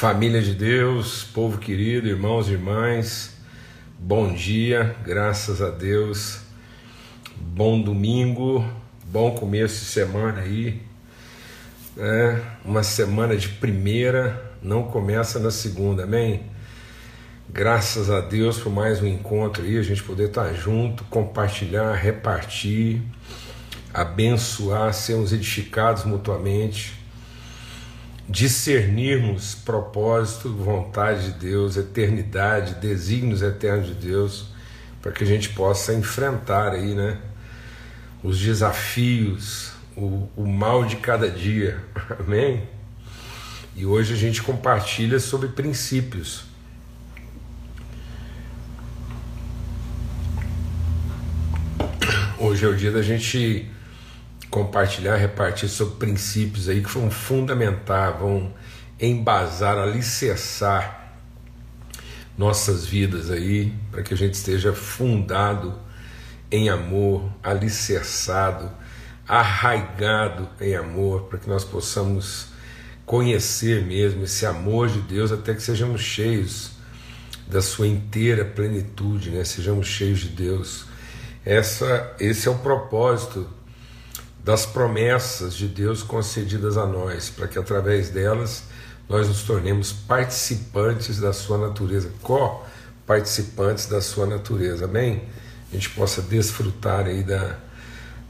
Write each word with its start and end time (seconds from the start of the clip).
Família 0.00 0.40
de 0.40 0.54
Deus, 0.54 1.24
povo 1.24 1.58
querido, 1.58 2.08
irmãos 2.08 2.48
e 2.48 2.52
irmãs, 2.52 3.36
bom 3.98 4.32
dia, 4.32 4.96
graças 5.04 5.60
a 5.60 5.68
Deus, 5.68 6.40
bom 7.36 7.78
domingo, 7.78 8.66
bom 9.04 9.32
começo 9.32 9.80
de 9.80 9.84
semana 9.84 10.40
aí, 10.40 10.80
é, 11.98 12.40
uma 12.64 12.82
semana 12.82 13.36
de 13.36 13.50
primeira, 13.50 14.54
não 14.62 14.84
começa 14.84 15.38
na 15.38 15.50
segunda, 15.50 16.04
amém? 16.04 16.44
Graças 17.46 18.10
a 18.10 18.22
Deus 18.22 18.58
por 18.58 18.72
mais 18.72 19.02
um 19.02 19.06
encontro 19.06 19.62
aí, 19.62 19.76
a 19.76 19.82
gente 19.82 20.02
poder 20.02 20.28
estar 20.28 20.50
junto, 20.54 21.04
compartilhar, 21.10 21.92
repartir, 21.92 23.02
abençoar, 23.92 24.94
sermos 24.94 25.30
edificados 25.30 26.06
mutuamente 26.06 26.99
discernirmos 28.30 29.56
propósito, 29.56 30.54
vontade 30.54 31.32
de 31.32 31.38
Deus, 31.40 31.76
eternidade, 31.76 32.74
desígnios 32.74 33.42
eternos 33.42 33.88
de 33.88 33.94
Deus, 33.94 34.46
para 35.02 35.10
que 35.10 35.24
a 35.24 35.26
gente 35.26 35.48
possa 35.48 35.92
enfrentar 35.92 36.72
aí, 36.72 36.94
né, 36.94 37.18
os 38.22 38.38
desafios, 38.38 39.72
o, 39.96 40.28
o 40.36 40.46
mal 40.46 40.84
de 40.84 40.96
cada 40.96 41.28
dia, 41.28 41.82
amém? 42.20 42.62
E 43.74 43.84
hoje 43.84 44.14
a 44.14 44.16
gente 44.16 44.40
compartilha 44.42 45.18
sobre 45.18 45.48
princípios. 45.48 46.44
Hoje 52.38 52.64
é 52.64 52.68
o 52.68 52.76
dia 52.76 52.92
da 52.92 53.02
gente 53.02 53.68
compartilhar, 54.50 55.16
repartir 55.16 55.68
sobre 55.68 55.94
princípios 55.94 56.68
aí 56.68 56.82
que 56.82 56.90
vão 56.90 57.10
fundamentar, 57.10 58.18
vão 58.18 58.52
embasar, 58.98 59.78
alicerçar 59.78 61.14
nossas 62.36 62.84
vidas 62.84 63.30
aí, 63.30 63.72
para 63.90 64.02
que 64.02 64.12
a 64.12 64.16
gente 64.16 64.34
esteja 64.34 64.72
fundado 64.72 65.78
em 66.50 66.68
amor, 66.68 67.30
alicerçado, 67.42 68.70
arraigado 69.26 70.48
em 70.60 70.74
amor, 70.74 71.22
para 71.24 71.38
que 71.38 71.48
nós 71.48 71.64
possamos 71.64 72.48
conhecer 73.06 73.84
mesmo 73.84 74.24
esse 74.24 74.44
amor 74.46 74.88
de 74.88 75.00
Deus 75.00 75.30
até 75.30 75.54
que 75.54 75.62
sejamos 75.62 76.00
cheios 76.00 76.72
da 77.46 77.60
sua 77.60 77.86
inteira 77.86 78.44
plenitude, 78.44 79.30
né? 79.30 79.44
Sejamos 79.44 79.86
cheios 79.86 80.20
de 80.20 80.28
Deus. 80.28 80.84
Essa, 81.44 82.14
esse 82.18 82.48
é 82.48 82.50
o 82.50 82.58
propósito 82.58 83.48
das 84.50 84.66
promessas 84.66 85.54
de 85.54 85.68
Deus 85.68 86.02
concedidas 86.02 86.76
a 86.76 86.84
nós, 86.84 87.30
para 87.30 87.46
que 87.46 87.56
através 87.56 88.08
delas 88.08 88.64
nós 89.08 89.28
nos 89.28 89.44
tornemos 89.44 89.92
participantes 89.92 91.20
da 91.20 91.32
sua 91.32 91.56
natureza, 91.56 92.10
co-participantes 92.20 93.86
da 93.86 94.00
sua 94.00 94.26
natureza, 94.26 94.86
amém? 94.86 95.22
A 95.70 95.76
gente 95.76 95.90
possa 95.90 96.20
desfrutar 96.20 97.06
aí 97.06 97.22
da, 97.22 97.58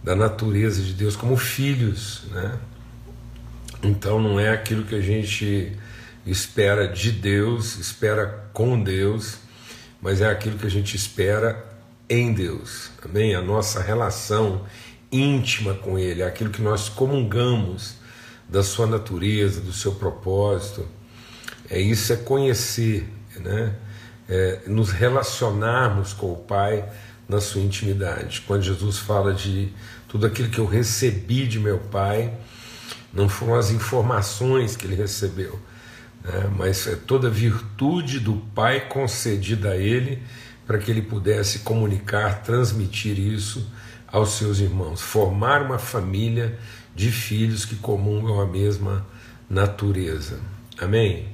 da 0.05 0.15
natureza 0.15 0.83
de 0.83 0.93
Deus 0.93 1.17
como 1.17 1.39
filhos, 1.39 2.25
né? 2.31 2.59
Então 3.83 4.21
não 4.21 4.39
é 4.39 4.51
aquilo 4.51 4.85
que 4.85 4.97
a 4.97 5.01
gente 5.01 5.75
espera 6.27 6.87
de 6.87 7.13
Deus, 7.13 7.79
espera 7.79 8.51
com 8.53 8.79
Deus, 8.79 9.39
mas 10.03 10.21
é 10.21 10.29
aquilo 10.29 10.59
que 10.59 10.67
a 10.67 10.71
gente 10.71 10.95
espera 10.95 11.65
em 12.11 12.35
Deus, 12.35 12.91
amém? 13.03 13.35
A 13.35 13.41
nossa 13.41 13.81
relação 13.81 14.67
íntima 15.13 15.75
com 15.75 15.99
Ele, 15.99 16.23
é 16.23 16.27
aquilo 16.27 16.51
que 16.51 16.63
nós 16.63 16.89
comungamos 16.89 17.97
da 18.49 18.63
sua 18.63 18.87
natureza, 18.87 19.61
do 19.61 19.73
seu 19.73 19.93
propósito. 19.93 20.87
É 21.69 21.79
isso 21.79 22.13
é 22.13 22.17
conhecer, 22.17 23.09
né? 23.37 23.75
É 24.29 24.63
nos 24.67 24.91
relacionarmos 24.91 26.13
com 26.13 26.33
o 26.33 26.37
Pai 26.37 26.89
na 27.29 27.41
sua 27.41 27.61
intimidade. 27.61 28.43
Quando 28.47 28.63
Jesus 28.63 28.99
fala 28.99 29.33
de 29.33 29.73
tudo 30.09 30.27
aquilo 30.27 30.51
que 30.51 30.59
eu 30.59 30.67
recebi 30.67 31.47
de 31.47 31.61
meu 31.61 31.79
Pai, 31.79 32.37
não 33.13 33.29
foram 33.29 33.55
as 33.55 33.71
informações 33.71 34.77
que 34.77 34.87
ele 34.87 34.97
recebeu, 34.97 35.59
né? 36.25 36.51
mas 36.57 36.87
é 36.87 36.97
toda 36.97 37.29
a 37.29 37.31
virtude 37.31 38.19
do 38.21 38.35
Pai 38.55 38.89
concedida 38.89 39.71
a 39.71 39.77
ele 39.77 40.23
para 40.67 40.79
que 40.79 40.91
ele 40.91 41.03
pudesse 41.03 41.61
comunicar, 41.61 42.43
transmitir 42.43 43.19
isso 43.19 43.69
aos 44.13 44.33
seus 44.33 44.59
irmãos, 44.59 45.01
formar 45.01 45.63
uma 45.63 45.79
família 45.79 46.59
de 46.95 47.11
filhos 47.11 47.65
que 47.65 47.77
comungam 47.77 48.41
a 48.41 48.47
mesma 48.47 49.07
natureza. 49.49 50.41
Amém? 50.79 51.29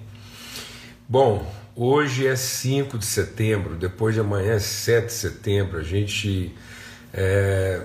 Bom, 1.09 1.51
hoje 1.75 2.27
é 2.27 2.37
5 2.37 2.99
de 2.99 3.07
setembro, 3.07 3.75
depois 3.75 4.15
de 4.15 4.21
amanhã 4.21 4.53
é 4.53 4.59
7 4.59 5.07
de 5.07 5.13
setembro, 5.13 5.79
a 5.79 5.83
gente 5.83 6.55
é, 7.13 7.83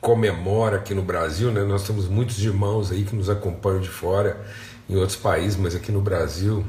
comemora 0.00 0.76
aqui 0.76 0.94
no 0.94 1.02
Brasil, 1.02 1.50
né? 1.50 1.62
nós 1.64 1.86
temos 1.86 2.08
muitos 2.08 2.42
irmãos 2.42 2.92
aí 2.92 3.04
que 3.04 3.16
nos 3.16 3.30
acompanham 3.30 3.80
de 3.80 3.88
fora, 3.88 4.44
em 4.88 4.96
outros 4.96 5.16
países, 5.16 5.56
mas 5.56 5.74
aqui 5.74 5.90
no 5.90 6.00
Brasil 6.00 6.64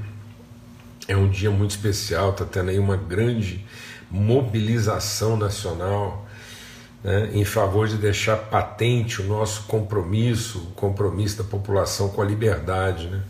é 1.08 1.18
um 1.18 1.30
dia 1.30 1.52
muito 1.52 1.72
especial, 1.72 2.32
está 2.32 2.46
tendo 2.46 2.70
aí 2.70 2.80
uma 2.80 2.96
grande 2.96 3.66
mobilização 4.10 5.36
nacional 5.36 6.25
né, 7.06 7.30
em 7.34 7.46
favor 7.46 7.88
de 7.88 7.98
deixar 7.98 8.36
patente 8.36 9.22
o 9.22 9.26
nosso 9.26 9.66
compromisso, 9.66 10.58
o 10.58 10.72
compromisso 10.72 11.38
da 11.38 11.44
população 11.44 12.10
com 12.10 12.20
a 12.20 12.26
liberdade, 12.26 13.06
né? 13.08 13.22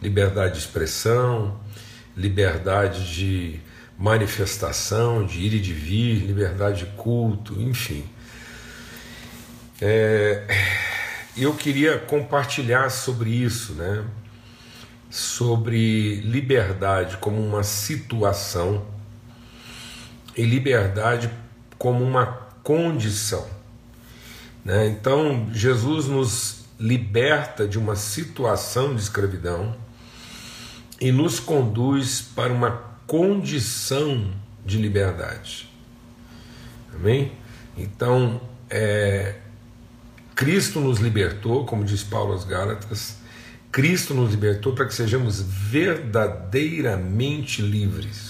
liberdade 0.00 0.54
de 0.54 0.60
expressão, 0.60 1.60
liberdade 2.16 3.14
de 3.14 3.60
manifestação, 3.98 5.26
de 5.26 5.40
ir 5.40 5.52
e 5.52 5.60
de 5.60 5.74
vir, 5.74 6.24
liberdade 6.24 6.86
de 6.86 6.90
culto, 6.92 7.60
enfim. 7.60 8.08
É, 9.78 10.46
eu 11.36 11.52
queria 11.52 11.98
compartilhar 11.98 12.88
sobre 12.88 13.28
isso, 13.28 13.74
né? 13.74 14.06
sobre 15.10 16.22
liberdade 16.22 17.18
como 17.18 17.46
uma 17.46 17.62
situação 17.62 18.86
e 20.34 20.42
liberdade 20.44 21.28
como 21.76 22.02
uma 22.02 22.47
condição. 22.68 23.48
Né? 24.62 24.88
Então, 24.88 25.48
Jesus 25.54 26.04
nos 26.04 26.66
liberta 26.78 27.66
de 27.66 27.78
uma 27.78 27.96
situação 27.96 28.94
de 28.94 29.00
escravidão 29.00 29.74
e 31.00 31.10
nos 31.10 31.40
conduz 31.40 32.20
para 32.20 32.52
uma 32.52 32.72
condição 33.06 34.30
de 34.66 34.76
liberdade. 34.76 35.66
Amém? 36.94 37.32
Então, 37.74 38.38
é, 38.68 39.36
Cristo 40.34 40.78
nos 40.78 40.98
libertou, 40.98 41.64
como 41.64 41.84
diz 41.84 42.04
Paulo 42.04 42.34
aos 42.34 42.44
Gálatas, 42.44 43.16
Cristo 43.72 44.12
nos 44.12 44.32
libertou 44.32 44.74
para 44.74 44.84
que 44.84 44.92
sejamos 44.92 45.40
verdadeiramente 45.40 47.62
livres. 47.62 48.27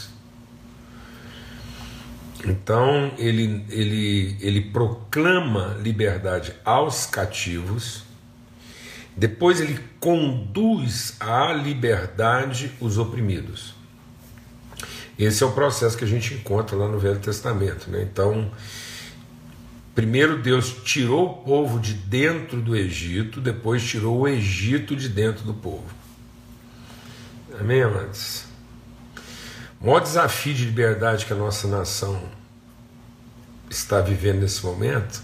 Então 2.45 3.13
ele, 3.19 3.65
ele, 3.69 4.37
ele 4.41 4.61
proclama 4.61 5.77
liberdade 5.81 6.55
aos 6.65 7.07
cativos, 7.07 8.05
depois 9.17 9.61
ele 9.61 9.81
conduz 9.99 11.17
à 11.19 11.53
liberdade 11.53 12.73
os 12.81 12.99
oprimidos. 12.99 13.75
Esse 15.19 15.43
é 15.43 15.47
o 15.47 15.51
processo 15.51 15.99
que 15.99 16.05
a 16.05 16.09
gente 16.09 16.33
encontra 16.35 16.77
lá 16.77 16.87
no 16.87 16.99
Velho 16.99 17.19
Testamento. 17.19 17.91
Né? 17.91 18.03
Então, 18.09 18.53
primeiro 19.93 20.41
Deus 20.41 20.77
tirou 20.85 21.27
o 21.27 21.35
povo 21.39 21.81
de 21.81 21.95
dentro 21.95 22.61
do 22.63 22.77
Egito, 22.77 23.41
depois 23.41 23.83
tirou 23.83 24.21
o 24.21 24.29
Egito 24.29 24.95
de 24.95 25.09
dentro 25.09 25.45
do 25.45 25.55
povo. 25.55 25.87
Amém, 27.59 27.83
amados? 27.83 28.48
O 29.81 29.87
maior 29.87 30.01
desafio 30.01 30.55
de 30.55 30.65
liberdade 30.65 31.25
que 31.25 31.33
a 31.33 31.37
nossa 31.37 31.69
nação 31.69 32.21
está 33.71 34.01
vivendo 34.01 34.41
nesse 34.41 34.65
momento 34.67 35.23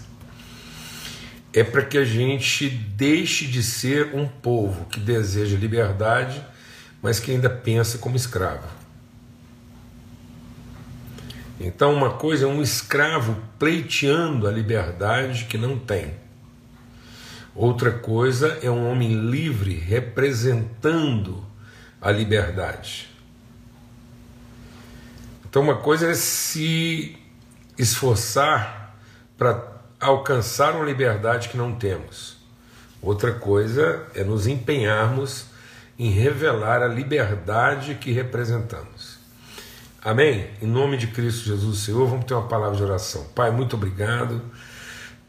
é 1.53 1.61
para 1.61 1.83
que 1.83 1.97
a 1.97 2.05
gente 2.05 2.69
deixe 2.69 3.47
de 3.47 3.61
ser 3.61 4.15
um 4.15 4.25
povo 4.25 4.85
que 4.85 4.99
deseja 4.99 5.57
liberdade, 5.57 6.41
mas 7.01 7.19
que 7.19 7.31
ainda 7.31 7.49
pensa 7.49 7.97
como 7.97 8.15
escravo. 8.15 8.67
Então, 11.59 11.93
uma 11.93 12.11
coisa 12.11 12.45
é 12.45 12.47
um 12.47 12.61
escravo 12.61 13.41
pleiteando 13.59 14.47
a 14.47 14.51
liberdade 14.51 15.45
que 15.45 15.57
não 15.57 15.77
tem. 15.77 16.13
Outra 17.53 17.91
coisa 17.91 18.59
é 18.61 18.69
um 18.69 18.89
homem 18.89 19.29
livre 19.29 19.73
representando 19.73 21.45
a 22.01 22.11
liberdade. 22.11 23.14
Então, 25.55 25.63
uma 25.63 25.77
coisa 25.77 26.11
é 26.11 26.13
se 26.13 27.15
esforçar 27.77 28.93
para 29.37 29.65
alcançar 30.01 30.75
uma 30.75 30.83
liberdade 30.83 31.47
que 31.47 31.55
não 31.55 31.73
temos. 31.73 32.35
Outra 33.01 33.31
coisa 33.31 34.05
é 34.13 34.21
nos 34.21 34.47
empenharmos 34.47 35.45
em 35.97 36.09
revelar 36.09 36.83
a 36.83 36.89
liberdade 36.89 37.95
que 37.95 38.11
representamos. 38.11 39.17
Amém? 40.03 40.49
Em 40.61 40.67
nome 40.67 40.97
de 40.97 41.07
Cristo 41.07 41.45
Jesus, 41.45 41.79
Senhor, 41.79 42.05
vamos 42.05 42.25
ter 42.25 42.33
uma 42.33 42.49
palavra 42.49 42.75
de 42.75 42.83
oração. 42.83 43.23
Pai, 43.33 43.49
muito 43.49 43.77
obrigado 43.77 44.41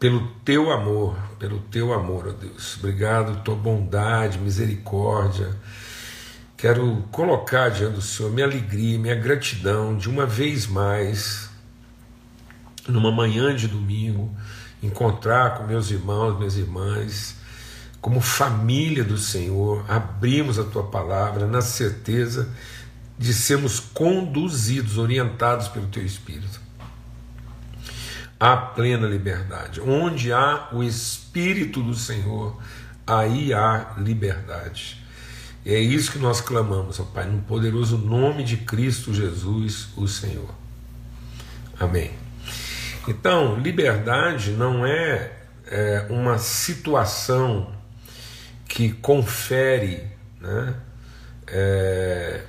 pelo 0.00 0.26
teu 0.44 0.72
amor, 0.72 1.16
pelo 1.38 1.60
teu 1.60 1.92
amor, 1.92 2.26
ó 2.26 2.32
Deus. 2.32 2.76
Obrigado, 2.78 3.44
tua 3.44 3.54
bondade, 3.54 4.40
misericórdia. 4.40 5.54
Quero 6.56 7.04
colocar 7.10 7.68
diante 7.68 7.96
do 7.96 8.02
Senhor 8.02 8.32
minha 8.32 8.46
alegria, 8.46 8.98
minha 8.98 9.14
gratidão 9.14 9.96
de 9.96 10.08
uma 10.08 10.24
vez 10.24 10.66
mais, 10.66 11.50
numa 12.88 13.12
manhã 13.12 13.54
de 13.54 13.68
domingo, 13.68 14.34
encontrar 14.82 15.58
com 15.58 15.64
meus 15.64 15.90
irmãos, 15.90 16.38
minhas 16.38 16.56
irmãs, 16.56 17.36
como 18.00 18.20
família 18.20 19.04
do 19.04 19.18
Senhor, 19.18 19.84
abrimos 19.88 20.58
a 20.58 20.64
tua 20.64 20.84
palavra 20.84 21.46
na 21.46 21.60
certeza 21.60 22.48
de 23.18 23.34
sermos 23.34 23.80
conduzidos, 23.80 24.96
orientados 24.96 25.68
pelo 25.68 25.86
teu 25.86 26.04
Espírito 26.04 26.66
há 28.38 28.56
plena 28.56 29.06
liberdade. 29.06 29.80
Onde 29.80 30.32
há 30.32 30.68
o 30.72 30.82
Espírito 30.82 31.82
do 31.82 31.94
Senhor, 31.94 32.60
aí 33.06 33.52
há 33.52 33.94
liberdade. 33.98 35.04
E 35.66 35.74
é 35.74 35.80
isso 35.80 36.12
que 36.12 36.18
nós 36.20 36.40
clamamos, 36.40 37.00
ó 37.00 37.02
Pai, 37.02 37.26
no 37.26 37.42
poderoso 37.42 37.98
nome 37.98 38.44
de 38.44 38.56
Cristo 38.56 39.12
Jesus, 39.12 39.88
o 39.96 40.06
Senhor. 40.06 40.48
Amém. 41.76 42.12
Então, 43.08 43.58
liberdade 43.58 44.52
não 44.52 44.86
é, 44.86 45.32
é 45.66 46.06
uma 46.08 46.38
situação 46.38 47.74
que 48.68 48.92
confere 48.92 50.08
né, 50.40 50.76
é, 51.48 52.44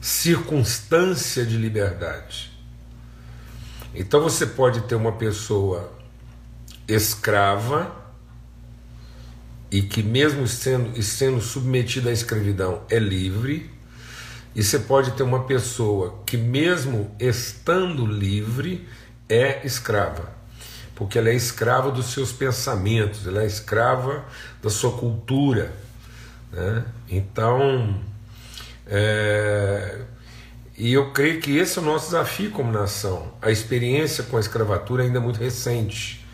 circunstância 0.00 1.44
de 1.44 1.58
liberdade. 1.58 2.50
Então 3.94 4.22
você 4.22 4.46
pode 4.46 4.80
ter 4.84 4.94
uma 4.94 5.12
pessoa 5.12 5.92
escrava 6.88 7.94
e 9.70 9.82
que, 9.82 10.02
mesmo 10.02 10.46
sendo, 10.46 11.00
sendo 11.02 11.40
submetida 11.40 12.10
à 12.10 12.12
escravidão, 12.12 12.82
é 12.88 12.98
livre, 12.98 13.70
e 14.54 14.62
você 14.62 14.78
pode 14.78 15.12
ter 15.12 15.22
uma 15.22 15.44
pessoa 15.44 16.22
que, 16.24 16.36
mesmo 16.36 17.14
estando 17.18 18.06
livre, 18.06 18.88
é 19.28 19.64
escrava, 19.64 20.32
porque 20.94 21.18
ela 21.18 21.28
é 21.28 21.34
escrava 21.34 21.90
dos 21.90 22.06
seus 22.06 22.32
pensamentos, 22.32 23.26
ela 23.26 23.42
é 23.42 23.46
escrava 23.46 24.24
da 24.62 24.70
sua 24.70 24.92
cultura. 24.92 25.72
Né? 26.50 26.84
Então, 27.10 28.00
é, 28.86 30.00
e 30.76 30.92
eu 30.92 31.12
creio 31.12 31.40
que 31.40 31.56
esse 31.56 31.78
é 31.78 31.82
o 31.82 31.84
nosso 31.84 32.06
desafio 32.06 32.50
como 32.50 32.72
nação. 32.72 33.32
A 33.42 33.50
experiência 33.50 34.24
com 34.24 34.36
a 34.36 34.40
escravatura 34.40 35.02
ainda 35.02 35.18
é 35.18 35.20
muito 35.20 35.38
recente. 35.38 36.24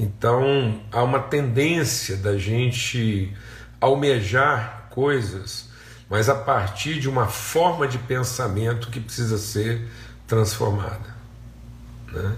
Então 0.00 0.80
há 0.90 1.02
uma 1.02 1.20
tendência 1.20 2.16
da 2.16 2.38
gente 2.38 3.36
almejar 3.78 4.86
coisas, 4.88 5.68
mas 6.08 6.30
a 6.30 6.34
partir 6.34 6.98
de 6.98 7.06
uma 7.06 7.26
forma 7.26 7.86
de 7.86 7.98
pensamento 7.98 8.88
que 8.88 8.98
precisa 8.98 9.36
ser 9.36 9.86
transformada. 10.26 11.14
Né? 12.10 12.34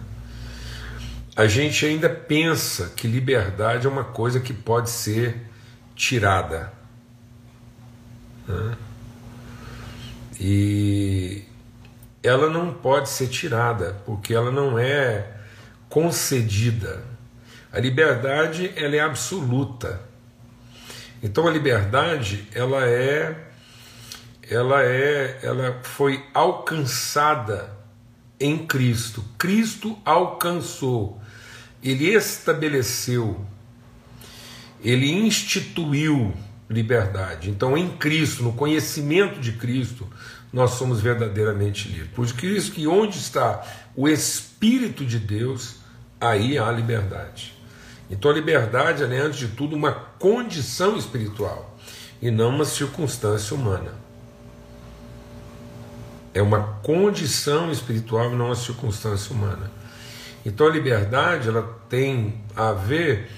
A 1.37 1.47
gente 1.47 1.87
ainda 1.87 2.11
pensa 2.11 2.93
que 2.97 3.07
liberdade 3.07 3.87
é 3.87 3.91
uma 3.91 4.05
coisa 4.05 4.41
que 4.41 4.53
pode 4.53 4.91
ser 4.91 5.47
tirada. 5.95 6.73
Né? 8.49 8.77
E 10.41 11.45
ela 12.25 12.51
não 12.51 12.75
pode 12.75 13.09
ser 13.09 13.29
tirada, 13.29 14.03
porque 14.05 14.35
ela 14.35 14.51
não 14.51 14.77
é 14.77 15.31
concedida. 15.89 17.12
A 17.73 17.81
liberdade 17.81 18.73
ela 18.77 18.95
é 18.95 19.01
absoluta. 19.01 20.01
Então 21.23 21.47
a 21.47 21.51
liberdade 21.51 22.47
ela 22.55 22.87
é 22.87 23.49
ela 24.49 24.83
é 24.83 25.41
ela 25.43 25.81
foi 25.83 26.23
alcançada 26.35 27.71
em 28.39 28.67
Cristo. 28.67 29.25
Cristo 29.39 29.99
alcançou. 30.05 31.21
Ele 31.83 32.11
estabeleceu. 32.13 33.45
Ele 34.83 35.11
instituiu 35.11 36.35
liberdade. 36.69 37.51
Então, 37.51 37.77
em 37.77 37.89
Cristo, 37.91 38.43
no 38.43 38.53
conhecimento 38.53 39.39
de 39.41 39.53
Cristo, 39.53 40.09
nós 40.53 40.73
somos 40.73 41.01
verdadeiramente 41.01 41.89
livres. 41.89 42.11
Por 42.11 42.27
isso 42.27 42.73
que 42.73 42.87
onde 42.87 43.19
está 43.19 43.65
o 43.95 44.09
Espírito 44.09 45.05
de 45.05 45.19
Deus, 45.19 45.77
aí 46.21 46.59
há 46.59 46.71
liberdade. 46.71 47.55
Então 48.13 48.31
a 48.31 48.35
liberdade 48.35 49.03
é, 49.03 49.19
antes 49.19 49.39
de 49.39 49.49
tudo, 49.49 49.75
uma 49.75 49.91
condição 49.91 50.99
espiritual 50.99 51.75
e 52.21 52.31
não 52.31 52.51
uma 52.51 52.67
circunstância 52.67 53.57
humana. 53.57 53.95
É 56.35 56.43
uma 56.43 56.61
condição 56.83 57.73
espiritual 57.73 58.31
e 58.31 58.37
não 58.37 58.47
uma 58.47 58.55
circunstância 58.55 59.35
humana. 59.35 59.71
Então 60.45 60.67
a 60.67 60.71
liberdade 60.71 61.49
ela 61.49 61.81
tem 61.89 62.35
a 62.55 62.73
ver 62.73 63.31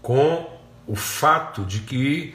com 0.00 0.56
o 0.86 0.94
fato 0.94 1.64
de 1.64 1.80
que 1.80 2.32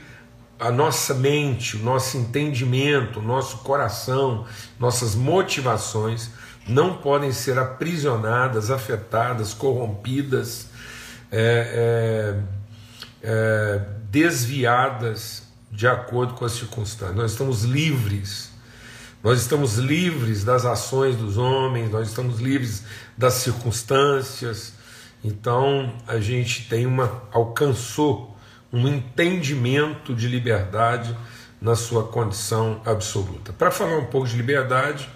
a 0.60 0.70
nossa 0.70 1.14
mente, 1.14 1.78
o 1.78 1.80
nosso 1.80 2.18
entendimento, 2.18 3.20
o 3.20 3.24
nosso 3.24 3.60
coração, 3.60 4.46
nossas 4.78 5.16
motivações 5.16 6.32
não 6.68 6.98
podem 6.98 7.32
ser 7.32 7.58
aprisionadas, 7.58 8.70
afetadas, 8.70 9.54
corrompidas, 9.54 10.71
é, 11.32 12.36
é, 13.24 13.28
é, 13.28 13.82
desviadas 14.10 15.44
de 15.72 15.88
acordo 15.88 16.34
com 16.34 16.44
as 16.44 16.52
circunstâncias. 16.52 17.16
Nós 17.16 17.32
estamos 17.32 17.64
livres. 17.64 18.52
Nós 19.24 19.40
estamos 19.40 19.78
livres 19.78 20.44
das 20.44 20.66
ações 20.66 21.16
dos 21.16 21.38
homens, 21.38 21.92
nós 21.92 22.08
estamos 22.08 22.40
livres 22.40 22.84
das 23.16 23.36
circunstâncias. 23.36 24.74
Então 25.24 25.96
a 26.08 26.20
gente 26.20 26.68
tem 26.68 26.86
uma 26.86 27.24
alcançou 27.32 28.36
um 28.74 28.88
entendimento 28.88 30.16
de 30.16 30.28
liberdade 30.28 31.16
na 31.62 31.76
sua 31.76 32.08
condição 32.08 32.82
absoluta. 32.86 33.54
Para 33.54 33.70
falar 33.70 33.98
um 33.98 34.06
pouco 34.06 34.28
de 34.28 34.36
liberdade, 34.36 35.08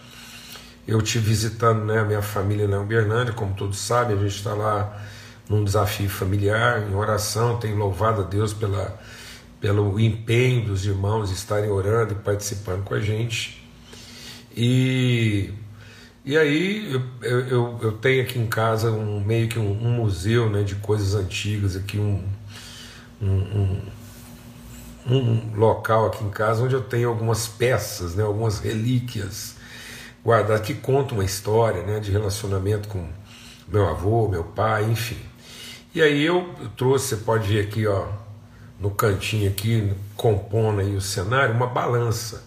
eu 0.88 1.02
te 1.02 1.18
visitando 1.18 1.84
né, 1.86 2.00
a 2.00 2.06
minha 2.06 2.22
família 2.22 2.66
em 2.66 2.76
Uberlândia, 2.76 3.34
como 3.34 3.56
todos 3.56 3.80
sabem, 3.80 4.16
a 4.16 4.22
gente 4.22 4.36
está 4.36 4.54
lá 4.54 5.02
num 5.50 5.64
desafio 5.64 6.10
familiar, 6.10 6.88
em 6.90 6.96
oração, 6.96 7.58
tenho 7.58 7.78
louvado 7.78 8.22
a 8.22 8.24
Deus 8.24 8.54
pela, 8.54 9.00
pelo 9.60 10.00
empenho 10.00 10.66
dos 10.66 10.86
irmãos 10.86 11.32
estarem 11.32 11.70
orando 11.70 12.14
e 12.14 12.16
participando 12.16 12.84
com 12.84 12.94
a 12.94 13.00
gente. 13.00 13.64
E, 14.56 15.52
e 16.24 16.38
aí 16.38 16.92
eu, 17.22 17.30
eu, 17.30 17.80
eu 17.82 17.92
tenho 17.94 18.24
aqui 18.24 18.40
em 18.40 18.48
casa 18.48 18.90
um 18.90 19.20
meio 19.24 19.48
que 19.48 19.60
um, 19.60 19.72
um 19.72 19.92
museu 19.92 20.50
né, 20.50 20.64
de 20.64 20.76
coisas 20.76 21.14
antigas, 21.14 21.76
aqui 21.76 22.00
um, 22.00 22.24
um, 23.22 23.82
um, 25.08 25.16
um, 25.16 25.56
local 25.56 26.08
aqui 26.08 26.24
em 26.24 26.30
casa 26.30 26.64
onde 26.64 26.74
eu 26.74 26.82
tenho 26.82 27.10
algumas 27.10 27.48
peças, 27.48 28.16
né, 28.16 28.24
algumas 28.24 28.60
relíquias 28.60 29.56
guardadas 30.26 30.66
que 30.66 30.74
contam 30.74 31.18
uma 31.18 31.26
história 31.26 31.84
né, 31.84 32.00
de 32.00 32.12
relacionamento 32.12 32.88
com 32.88 33.08
meu 33.68 33.88
avô, 33.88 34.28
meu 34.28 34.44
pai, 34.44 34.84
enfim. 34.86 35.18
E 35.96 36.02
aí 36.02 36.24
eu 36.24 36.54
trouxe, 36.76 37.08
você 37.08 37.18
pode 37.18 37.48
ver 37.48 37.62
aqui, 37.62 37.88
ó, 37.88 38.08
no 38.80 38.92
cantinho 38.92 39.50
aqui, 39.50 39.94
compondo 40.16 40.82
aí 40.82 40.96
o 40.96 41.02
cenário, 41.02 41.56
uma 41.56 41.68
balança. 41.68 42.44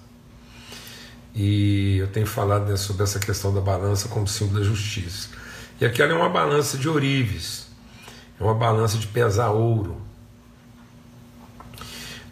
E 1.34 1.96
eu 1.96 2.08
tenho 2.08 2.26
falado 2.26 2.68
né, 2.68 2.76
sobre 2.76 3.02
essa 3.02 3.18
questão 3.18 3.52
da 3.52 3.60
balança 3.60 4.08
como 4.08 4.28
símbolo 4.28 4.60
da 4.60 4.64
justiça. 4.64 5.30
E 5.80 5.86
aquela 5.86 6.12
é 6.12 6.14
uma 6.14 6.28
balança 6.28 6.76
de 6.76 6.88
ourives, 6.88 7.66
é 8.38 8.44
uma 8.44 8.54
balança 8.54 8.98
de 8.98 9.06
pesar 9.06 9.50
ouro 9.50 10.08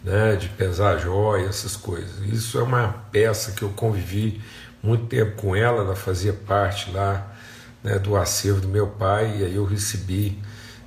né, 0.07 0.37
de 0.37 0.47
pesar 0.47 0.97
joia, 0.97 1.47
essas 1.47 1.75
coisas. 1.75 2.19
Isso 2.31 2.57
é 2.57 2.63
uma 2.63 2.87
peça 3.11 3.51
que 3.51 3.61
eu 3.61 3.69
convivi 3.69 4.41
muito 4.81 5.05
tempo 5.07 5.35
com 5.35 5.53
ela, 5.53 5.81
ela 5.81 5.95
fazia 5.97 6.31
parte 6.31 6.89
lá 6.91 7.27
né, 7.83 7.99
do 7.99 8.15
acervo 8.15 8.61
do 8.61 8.69
meu 8.69 8.87
pai, 8.87 9.39
e 9.39 9.43
aí 9.43 9.55
eu 9.55 9.65
recebi 9.65 10.39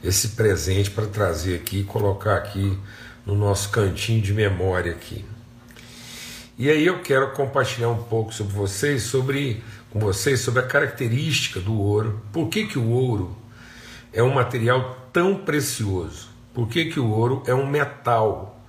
esse 0.03 0.29
presente 0.29 0.91
para 0.91 1.07
trazer 1.07 1.57
aqui 1.57 1.81
e 1.81 1.85
colocar 1.85 2.37
aqui 2.37 2.79
no 3.25 3.35
nosso 3.35 3.71
cantinho 3.71 4.23
de 4.23 4.33
memória 4.33 4.93
aqui. 4.93 5.25
E 6.59 6.69
aí 6.69 6.85
eu 6.85 7.01
quero 7.01 7.33
compartilhar 7.33 7.89
um 7.89 8.03
pouco 8.03 8.35
sobre 8.35 8.53
vocês, 8.53 9.05
sobre 9.05 9.63
com 9.91 9.99
vocês 9.99 10.41
sobre 10.41 10.61
a 10.61 10.67
característica 10.67 11.61
do 11.61 11.75
ouro. 11.75 12.21
Por 12.33 12.49
que, 12.49 12.67
que 12.67 12.79
o 12.79 12.89
ouro 12.91 13.37
é 14.13 14.23
um 14.23 14.33
material 14.33 15.09
tão 15.13 15.37
precioso? 15.37 16.29
Por 16.55 16.69
que, 16.69 16.87
que 16.87 17.01
o 17.01 17.11
ouro 17.11 17.43
é 17.47 17.55
um 17.55 17.67
metal 17.67 18.61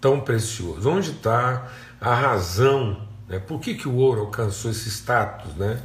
tão 0.00 0.20
precioso? 0.20 0.88
Onde 0.88 1.12
está 1.12 1.70
a 2.00 2.14
razão? 2.14 3.00
Né? 3.28 3.38
Por 3.38 3.60
que, 3.60 3.74
que 3.74 3.88
o 3.88 3.94
ouro 3.94 4.22
alcançou 4.22 4.70
esse 4.70 4.88
status 4.88 5.54
né? 5.54 5.80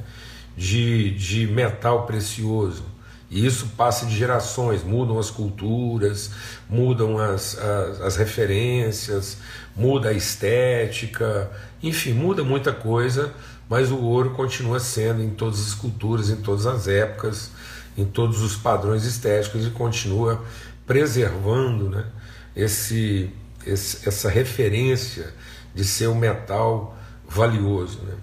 de, 0.55 1.11
de 1.11 1.47
metal 1.47 2.05
precioso? 2.05 2.83
E 3.31 3.45
isso 3.45 3.67
passa 3.77 4.05
de 4.05 4.13
gerações, 4.13 4.83
mudam 4.83 5.17
as 5.17 5.31
culturas, 5.31 6.31
mudam 6.69 7.17
as, 7.17 7.57
as, 7.57 8.01
as, 8.01 8.15
referências, 8.17 9.37
muda 9.73 10.09
a 10.09 10.13
estética, 10.13 11.49
enfim, 11.81 12.11
muda 12.11 12.43
muita 12.43 12.73
coisa, 12.73 13.33
mas 13.69 13.89
o 13.89 13.97
ouro 13.97 14.31
continua 14.31 14.81
sendo 14.81 15.23
em 15.23 15.29
todas 15.29 15.61
as 15.65 15.73
culturas, 15.73 16.29
em 16.29 16.35
todas 16.35 16.65
as 16.65 16.89
épocas, 16.89 17.51
em 17.97 18.03
todos 18.03 18.41
os 18.41 18.57
padrões 18.57 19.05
estéticos 19.05 19.65
e 19.65 19.69
continua 19.69 20.43
preservando 20.85 21.89
né, 21.89 22.05
esse, 22.53 23.29
esse, 23.65 24.09
essa 24.09 24.29
referência 24.29 25.33
de 25.73 25.85
ser 25.85 26.07
um 26.07 26.15
metal 26.15 26.97
valioso. 27.29 28.01
Né? 28.01 28.15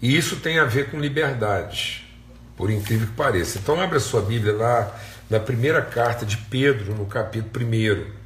E 0.00 0.16
isso 0.16 0.36
tem 0.36 0.58
a 0.58 0.64
ver 0.64 0.90
com 0.90 0.98
liberdade 0.98 2.09
por 2.60 2.70
incrível 2.70 3.06
que 3.06 3.14
pareça. 3.14 3.58
Então, 3.58 3.80
abra 3.80 3.98
sua 3.98 4.20
Bíblia 4.20 4.52
lá 4.52 4.94
na 5.30 5.40
primeira 5.40 5.80
carta 5.80 6.26
de 6.26 6.36
Pedro, 6.36 6.94
no 6.94 7.06
capítulo 7.06 7.64
1. 7.64 8.20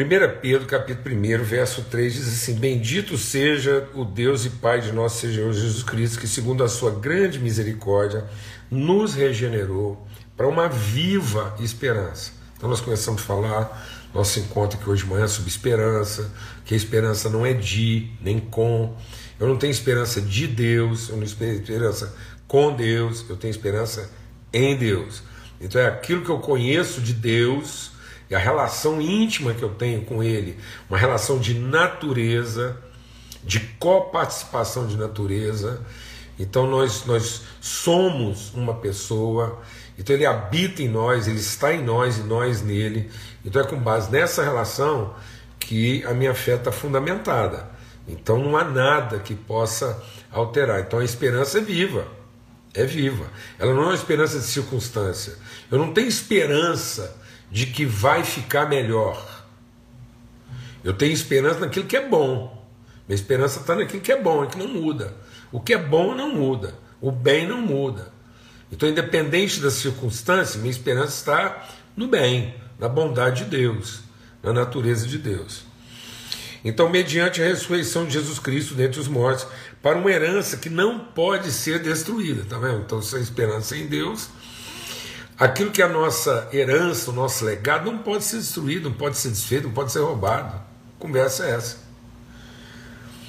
1 0.00 0.40
Pedro, 0.40 0.64
capítulo 0.68 1.16
1, 1.16 1.42
verso 1.42 1.82
3 1.90 2.14
diz 2.14 2.28
assim: 2.28 2.54
Bendito 2.54 3.18
seja 3.18 3.88
o 3.92 4.04
Deus 4.04 4.44
e 4.44 4.50
Pai 4.50 4.80
de 4.80 4.92
nosso 4.92 5.26
Senhor 5.26 5.52
Jesus 5.52 5.82
Cristo, 5.82 6.20
que, 6.20 6.28
segundo 6.28 6.62
a 6.62 6.68
sua 6.68 6.92
grande 6.92 7.40
misericórdia, 7.40 8.24
nos 8.70 9.14
regenerou 9.14 10.06
para 10.36 10.46
uma 10.46 10.68
viva 10.68 11.56
esperança. 11.58 12.30
Então, 12.56 12.70
nós 12.70 12.80
começamos 12.80 13.20
a 13.20 13.24
falar 13.24 13.97
nosso 14.14 14.38
encontro 14.40 14.78
aqui 14.78 14.88
hoje 14.88 15.04
de 15.04 15.10
manhã 15.10 15.26
sobre 15.26 15.50
esperança, 15.50 16.32
que 16.64 16.74
a 16.74 16.76
esperança 16.76 17.28
não 17.28 17.44
é 17.44 17.52
de 17.52 18.10
nem 18.20 18.38
com, 18.38 18.96
eu 19.38 19.46
não 19.46 19.56
tenho 19.56 19.70
esperança 19.70 20.20
de 20.20 20.46
Deus, 20.46 21.08
eu 21.08 21.16
não 21.16 21.26
tenho 21.26 21.54
esperança 21.54 22.14
com 22.46 22.74
Deus, 22.74 23.24
eu 23.28 23.36
tenho 23.36 23.50
esperança 23.50 24.10
em 24.52 24.76
Deus. 24.76 25.22
Então 25.60 25.80
é 25.80 25.86
aquilo 25.86 26.24
que 26.24 26.30
eu 26.30 26.38
conheço 26.38 27.00
de 27.00 27.12
Deus 27.12 27.90
e 28.30 28.34
a 28.34 28.38
relação 28.38 29.00
íntima 29.00 29.54
que 29.54 29.62
eu 29.62 29.70
tenho 29.70 30.02
com 30.02 30.22
Ele, 30.22 30.56
uma 30.88 30.98
relação 30.98 31.38
de 31.38 31.54
natureza, 31.54 32.76
de 33.44 33.60
coparticipação 33.78 34.86
de 34.86 34.96
natureza. 34.96 35.82
Então 36.38 36.66
nós, 36.66 37.04
nós 37.06 37.42
somos 37.60 38.52
uma 38.54 38.74
pessoa, 38.74 39.60
então 39.98 40.14
Ele 40.14 40.26
habita 40.26 40.82
em 40.82 40.88
nós, 40.88 41.26
Ele 41.26 41.38
está 41.38 41.72
em 41.72 41.82
nós 41.82 42.18
e 42.18 42.22
nós 42.22 42.62
nele. 42.62 43.10
Então 43.48 43.62
é 43.62 43.64
com 43.64 43.78
base 43.78 44.10
nessa 44.12 44.42
relação 44.42 45.14
que 45.58 46.04
a 46.04 46.12
minha 46.12 46.34
fé 46.34 46.56
está 46.56 46.70
fundamentada. 46.70 47.66
Então 48.06 48.38
não 48.38 48.58
há 48.58 48.62
nada 48.62 49.20
que 49.20 49.34
possa 49.34 50.02
alterar. 50.30 50.80
Então 50.80 50.98
a 50.98 51.04
esperança 51.04 51.56
é 51.56 51.62
viva. 51.62 52.06
É 52.74 52.84
viva. 52.84 53.24
Ela 53.58 53.72
não 53.72 53.84
é 53.84 53.86
uma 53.86 53.94
esperança 53.94 54.38
de 54.38 54.44
circunstância. 54.44 55.34
Eu 55.70 55.78
não 55.78 55.94
tenho 55.94 56.08
esperança 56.08 57.16
de 57.50 57.64
que 57.64 57.86
vai 57.86 58.22
ficar 58.22 58.68
melhor. 58.68 59.46
Eu 60.84 60.92
tenho 60.92 61.14
esperança 61.14 61.60
naquilo 61.60 61.86
que 61.86 61.96
é 61.96 62.06
bom. 62.06 62.68
Minha 63.08 63.16
esperança 63.16 63.60
está 63.60 63.74
naquilo 63.74 64.02
que 64.02 64.12
é 64.12 64.20
bom, 64.20 64.46
que 64.46 64.58
não 64.58 64.68
muda. 64.68 65.16
O 65.50 65.58
que 65.58 65.72
é 65.72 65.78
bom 65.78 66.14
não 66.14 66.34
muda. 66.34 66.74
O 67.00 67.10
bem 67.10 67.48
não 67.48 67.62
muda. 67.62 68.12
Então, 68.70 68.86
independente 68.86 69.58
das 69.60 69.72
circunstâncias, 69.72 70.56
minha 70.56 70.70
esperança 70.70 71.14
está 71.14 71.66
no 71.96 72.06
bem, 72.06 72.54
na 72.78 72.88
bondade 72.88 73.44
de 73.44 73.50
Deus, 73.50 74.00
na 74.42 74.52
natureza 74.52 75.06
de 75.06 75.18
Deus. 75.18 75.66
Então, 76.64 76.88
mediante 76.88 77.42
a 77.42 77.46
ressurreição 77.46 78.04
de 78.04 78.12
Jesus 78.12 78.38
Cristo 78.38 78.74
dentre 78.74 79.00
os 79.00 79.08
mortos, 79.08 79.46
para 79.82 79.96
uma 79.96 80.10
herança 80.10 80.56
que 80.56 80.68
não 80.68 80.98
pode 80.98 81.52
ser 81.52 81.80
destruída, 81.80 82.44
tá 82.48 82.58
vendo? 82.58 82.80
Então, 82.80 83.00
sem 83.00 83.20
esperança 83.20 83.76
em 83.76 83.86
Deus, 83.86 84.28
aquilo 85.38 85.70
que 85.70 85.80
é 85.80 85.84
a 85.84 85.88
nossa 85.88 86.48
herança, 86.52 87.10
o 87.10 87.14
nosso 87.14 87.44
legado, 87.44 87.90
não 87.90 87.98
pode 87.98 88.24
ser 88.24 88.38
destruído, 88.38 88.90
não 88.90 88.96
pode 88.96 89.16
ser 89.16 89.30
desfeito, 89.30 89.68
não 89.68 89.74
pode 89.74 89.92
ser 89.92 90.00
roubado. 90.00 90.60
Conversa 90.98 91.46
é 91.46 91.50
essa. 91.52 91.88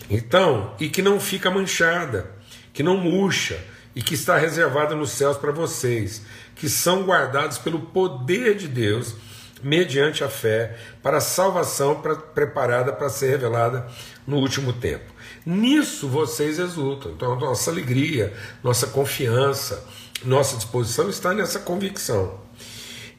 Então, 0.10 0.74
e 0.80 0.90
que 0.90 1.04
não 1.04 1.20
fica 1.20 1.52
manchada, 1.52 2.32
que 2.74 2.82
não 2.82 2.98
murcha, 2.98 3.64
e 3.96 4.02
que 4.02 4.16
está 4.16 4.38
reservada 4.38 4.96
nos 4.96 5.12
céus 5.12 5.38
para 5.38 5.52
vocês, 5.52 6.22
que 6.56 6.68
são 6.68 7.04
guardados 7.04 7.58
pelo 7.58 7.80
poder 7.80 8.56
de 8.56 8.68
Deus 8.68 9.16
mediante 9.64 10.24
a 10.24 10.30
fé, 10.30 10.78
para 11.02 11.18
a 11.18 11.22
salvação 11.22 12.02
pra, 12.02 12.16
preparada 12.16 12.94
para 12.94 13.10
ser 13.10 13.32
revelada 13.32 13.88
no 14.26 14.38
último 14.38 14.74
tempo. 14.74 15.12
Nisso 15.46 16.08
vocês 16.08 16.60
exultam. 16.60 17.12
Então, 17.12 17.40
nossa 17.40 17.72
alegria, 17.72 18.34
nossa 18.64 18.88
confiança, 18.88 19.86
nossa 20.24 20.58
disposição 20.58 21.10
está 21.10 21.34
nessa 21.34 21.60
convicção. 21.60 22.40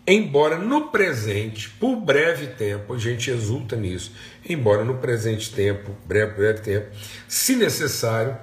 Embora 0.07 0.59
no 0.59 0.89
presente, 0.89 1.69
por 1.69 1.97
breve 1.97 2.49
tempo, 2.49 2.95
a 2.95 2.99
gente 2.99 3.31
exulta 3.31 3.77
nisso, 3.77 4.13
embora 4.49 4.83
no 4.83 4.95
presente 4.99 5.53
tempo, 5.53 5.95
breve, 6.05 6.35
breve 6.35 6.61
tempo, 6.61 6.89
se 7.29 7.55
necessário, 7.55 8.37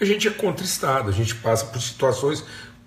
a 0.00 0.04
gente 0.04 0.26
é 0.26 0.30
contristado, 0.30 1.08
a 1.08 1.12
gente 1.12 1.34
passa 1.36 1.66
por 1.66 1.80
situações 1.80 2.44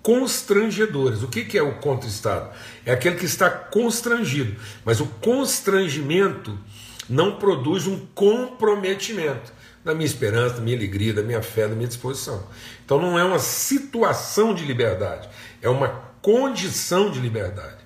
constrangedoras. 0.08 1.22
O 1.22 1.28
que, 1.28 1.44
que 1.44 1.58
é 1.58 1.62
o 1.62 1.74
contristado? 1.74 2.48
É 2.86 2.92
aquele 2.92 3.16
que 3.16 3.26
está 3.26 3.50
constrangido, 3.50 4.58
mas 4.82 5.00
o 5.00 5.06
constrangimento 5.06 6.58
não 7.06 7.36
produz 7.36 7.86
um 7.86 8.06
comprometimento 8.14 9.52
da 9.84 9.94
minha 9.94 10.06
esperança, 10.06 10.54
da 10.54 10.60
minha 10.62 10.78
alegria, 10.78 11.12
da 11.12 11.22
minha 11.22 11.42
fé, 11.42 11.68
da 11.68 11.74
minha 11.74 11.86
disposição. 11.86 12.42
Então 12.82 12.98
não 12.98 13.18
é 13.18 13.22
uma 13.22 13.38
situação 13.38 14.54
de 14.54 14.64
liberdade, 14.64 15.28
é 15.60 15.68
uma 15.68 15.88
condição 16.22 17.10
de 17.10 17.20
liberdade. 17.20 17.76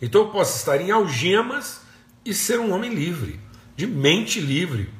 Então 0.00 0.20
eu 0.20 0.28
posso 0.28 0.56
estar 0.56 0.80
em 0.80 0.92
algemas 0.92 1.80
e 2.24 2.32
ser 2.32 2.60
um 2.60 2.72
homem 2.72 2.94
livre, 2.94 3.40
de 3.76 3.84
mente 3.84 4.38
livre, 4.38 4.90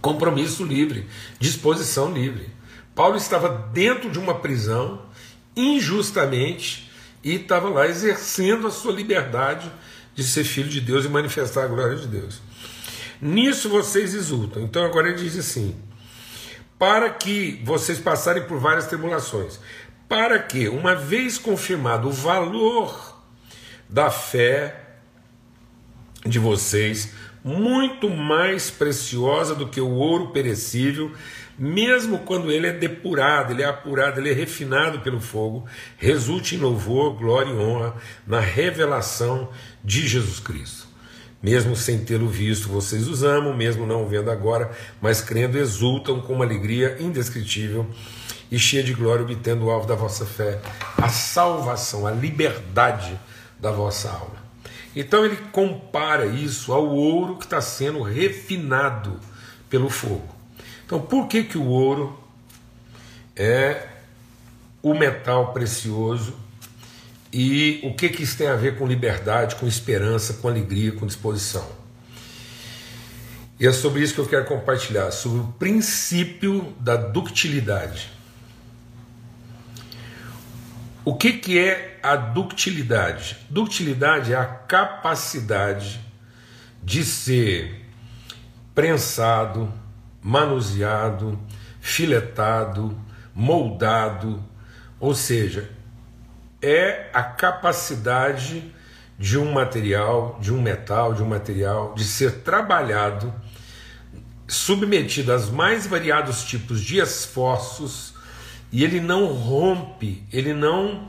compromisso 0.00 0.64
livre, 0.64 1.06
disposição 1.38 2.12
livre. 2.12 2.50
Paulo 2.96 3.16
estava 3.16 3.70
dentro 3.72 4.10
de 4.10 4.18
uma 4.18 4.34
prisão 4.34 5.06
injustamente 5.58 6.90
e 7.22 7.34
estava 7.34 7.68
lá 7.68 7.86
exercendo 7.86 8.66
a 8.66 8.70
sua 8.70 8.92
liberdade 8.92 9.70
de 10.14 10.22
ser 10.22 10.44
filho 10.44 10.68
de 10.68 10.80
Deus 10.80 11.04
e 11.04 11.08
manifestar 11.08 11.64
a 11.64 11.68
glória 11.68 11.96
de 11.96 12.06
Deus. 12.06 12.40
Nisso 13.20 13.68
vocês 13.68 14.14
exultam. 14.14 14.62
Então 14.62 14.84
agora 14.84 15.08
ele 15.08 15.18
diz 15.18 15.36
assim: 15.36 15.74
para 16.78 17.10
que 17.10 17.60
vocês 17.64 17.98
passarem 17.98 18.44
por 18.44 18.58
várias 18.58 18.86
tribulações, 18.86 19.58
para 20.08 20.38
que, 20.38 20.68
uma 20.68 20.94
vez 20.94 21.36
confirmado 21.36 22.08
o 22.08 22.12
valor 22.12 23.20
da 23.88 24.10
fé 24.10 24.84
de 26.24 26.38
vocês, 26.38 27.12
muito 27.42 28.08
mais 28.08 28.70
preciosa 28.70 29.54
do 29.54 29.68
que 29.68 29.80
o 29.80 29.90
ouro 29.90 30.28
perecível, 30.28 31.12
mesmo 31.58 32.20
quando 32.20 32.52
ele 32.52 32.68
é 32.68 32.72
depurado, 32.72 33.52
ele 33.52 33.62
é 33.62 33.66
apurado, 33.66 34.20
ele 34.20 34.30
é 34.30 34.32
refinado 34.32 35.00
pelo 35.00 35.20
fogo, 35.20 35.66
resulte 35.96 36.54
em 36.54 36.58
louvor, 36.58 37.14
glória 37.14 37.50
e 37.50 37.56
honra 37.56 37.94
na 38.26 38.38
revelação 38.38 39.48
de 39.82 40.06
Jesus 40.06 40.38
Cristo. 40.38 40.86
Mesmo 41.42 41.74
sem 41.74 42.04
tê-lo 42.04 42.28
visto, 42.28 42.68
vocês 42.68 43.08
os 43.08 43.22
amam, 43.22 43.56
mesmo 43.56 43.86
não 43.86 44.04
o 44.04 44.08
vendo 44.08 44.30
agora, 44.30 44.70
mas 45.00 45.20
crendo, 45.20 45.58
exultam 45.58 46.20
com 46.20 46.32
uma 46.32 46.44
alegria 46.44 46.96
indescritível 47.00 47.86
e 48.50 48.58
cheia 48.58 48.82
de 48.82 48.92
glória, 48.92 49.24
obtendo 49.24 49.66
o 49.66 49.70
alvo 49.70 49.86
da 49.86 49.94
vossa 49.94 50.24
fé, 50.24 50.60
a 50.96 51.08
salvação, 51.08 52.06
a 52.06 52.10
liberdade 52.10 53.18
da 53.60 53.70
vossa 53.70 54.10
alma. 54.10 54.38
Então 54.96 55.24
ele 55.24 55.36
compara 55.52 56.26
isso 56.26 56.72
ao 56.72 56.86
ouro 56.88 57.36
que 57.36 57.44
está 57.44 57.60
sendo 57.60 58.02
refinado 58.02 59.20
pelo 59.68 59.88
fogo. 59.88 60.37
Então, 60.88 61.02
por 61.02 61.28
que, 61.28 61.44
que 61.44 61.58
o 61.58 61.66
ouro 61.66 62.18
é 63.36 63.88
o 64.82 64.94
metal 64.94 65.52
precioso 65.52 66.34
e 67.30 67.78
o 67.84 67.92
que, 67.92 68.08
que 68.08 68.22
isso 68.22 68.38
tem 68.38 68.48
a 68.48 68.56
ver 68.56 68.78
com 68.78 68.86
liberdade, 68.86 69.56
com 69.56 69.66
esperança, 69.66 70.32
com 70.32 70.48
alegria, 70.48 70.92
com 70.92 71.06
disposição? 71.06 71.68
E 73.60 73.66
é 73.66 73.72
sobre 73.72 74.00
isso 74.00 74.14
que 74.14 74.20
eu 74.20 74.26
quero 74.26 74.46
compartilhar, 74.46 75.10
sobre 75.10 75.40
o 75.40 75.52
princípio 75.58 76.72
da 76.80 76.96
ductilidade. 76.96 78.10
O 81.04 81.14
que, 81.16 81.34
que 81.34 81.58
é 81.58 82.00
a 82.02 82.16
ductilidade? 82.16 83.36
Ductilidade 83.50 84.32
é 84.32 84.36
a 84.36 84.46
capacidade 84.46 86.00
de 86.82 87.04
ser 87.04 87.84
prensado, 88.74 89.70
manuseado, 90.28 91.38
filetado, 91.80 92.94
moldado, 93.34 94.44
ou 95.00 95.14
seja, 95.14 95.70
é 96.60 97.08
a 97.14 97.22
capacidade 97.22 98.74
de 99.18 99.38
um 99.38 99.50
material, 99.50 100.38
de 100.38 100.52
um 100.52 100.60
metal, 100.60 101.14
de 101.14 101.22
um 101.22 101.26
material, 101.26 101.94
de 101.94 102.04
ser 102.04 102.42
trabalhado, 102.42 103.32
submetido 104.46 105.32
aos 105.32 105.48
mais 105.48 105.86
variados 105.86 106.44
tipos 106.44 106.82
de 106.82 106.98
esforços, 106.98 108.12
e 108.70 108.84
ele 108.84 109.00
não 109.00 109.32
rompe, 109.32 110.22
ele 110.30 110.52
não 110.52 111.08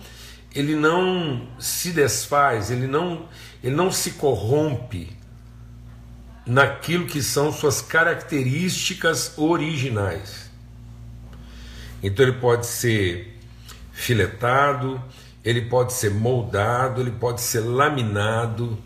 ele 0.56 0.76
não 0.76 1.46
se 1.60 1.92
desfaz, 1.92 2.72
ele 2.72 2.88
não 2.88 3.28
ele 3.62 3.76
não 3.76 3.92
se 3.92 4.12
corrompe 4.12 5.19
naquilo 6.50 7.06
que 7.06 7.22
são 7.22 7.52
suas 7.52 7.80
características 7.80 9.38
originais. 9.38 10.50
Então 12.02 12.26
ele 12.26 12.38
pode 12.40 12.66
ser 12.66 13.38
filetado, 13.92 15.02
ele 15.46 15.62
pode 15.62 15.94
ser 15.94 16.10
moldado, 16.10 17.02
ele 17.02 17.12
pode 17.12 17.42
ser 17.42 17.60
laminado, 17.60 18.78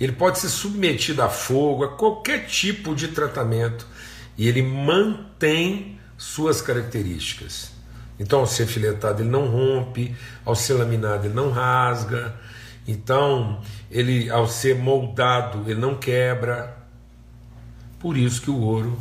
ele 0.00 0.12
pode 0.12 0.38
ser 0.38 0.48
submetido 0.48 1.20
a 1.20 1.28
fogo, 1.28 1.84
a 1.84 1.96
qualquer 1.96 2.46
tipo 2.46 2.94
de 2.94 3.08
tratamento, 3.08 3.86
e 4.38 4.48
ele 4.48 4.62
mantém 4.62 6.00
suas 6.16 6.62
características. 6.62 7.72
Então, 8.18 8.40
ao 8.40 8.46
ser 8.46 8.66
filetado, 8.66 9.22
ele 9.22 9.28
não 9.28 9.48
rompe, 9.48 10.16
ao 10.44 10.54
ser 10.54 10.74
laminado, 10.74 11.26
ele 11.26 11.34
não 11.34 11.50
rasga, 11.50 12.34
então, 12.86 13.60
ele, 13.90 14.30
ao 14.30 14.48
ser 14.48 14.76
moldado, 14.76 15.70
ele 15.70 15.80
não 15.80 15.94
quebra. 15.94 16.81
Por 18.02 18.16
isso 18.16 18.42
que 18.42 18.50
o 18.50 18.60
ouro 18.60 18.98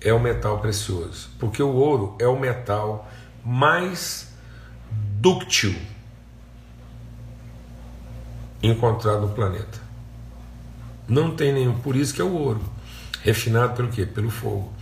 é 0.00 0.12
o 0.12 0.18
metal 0.18 0.58
precioso, 0.58 1.28
porque 1.38 1.62
o 1.62 1.74
ouro 1.74 2.16
é 2.18 2.26
o 2.26 2.38
metal 2.38 3.08
mais 3.44 4.32
dúctil 5.20 5.76
encontrado 8.62 9.20
no 9.20 9.28
planeta. 9.28 9.80
Não 11.06 11.36
tem 11.36 11.52
nenhum, 11.52 11.78
por 11.80 11.94
isso 11.94 12.14
que 12.14 12.22
é 12.22 12.24
o 12.24 12.32
ouro. 12.32 12.62
Refinado 13.22 13.74
pelo 13.74 13.88
quê? 13.88 14.06
Pelo 14.06 14.30
fogo. 14.30 14.72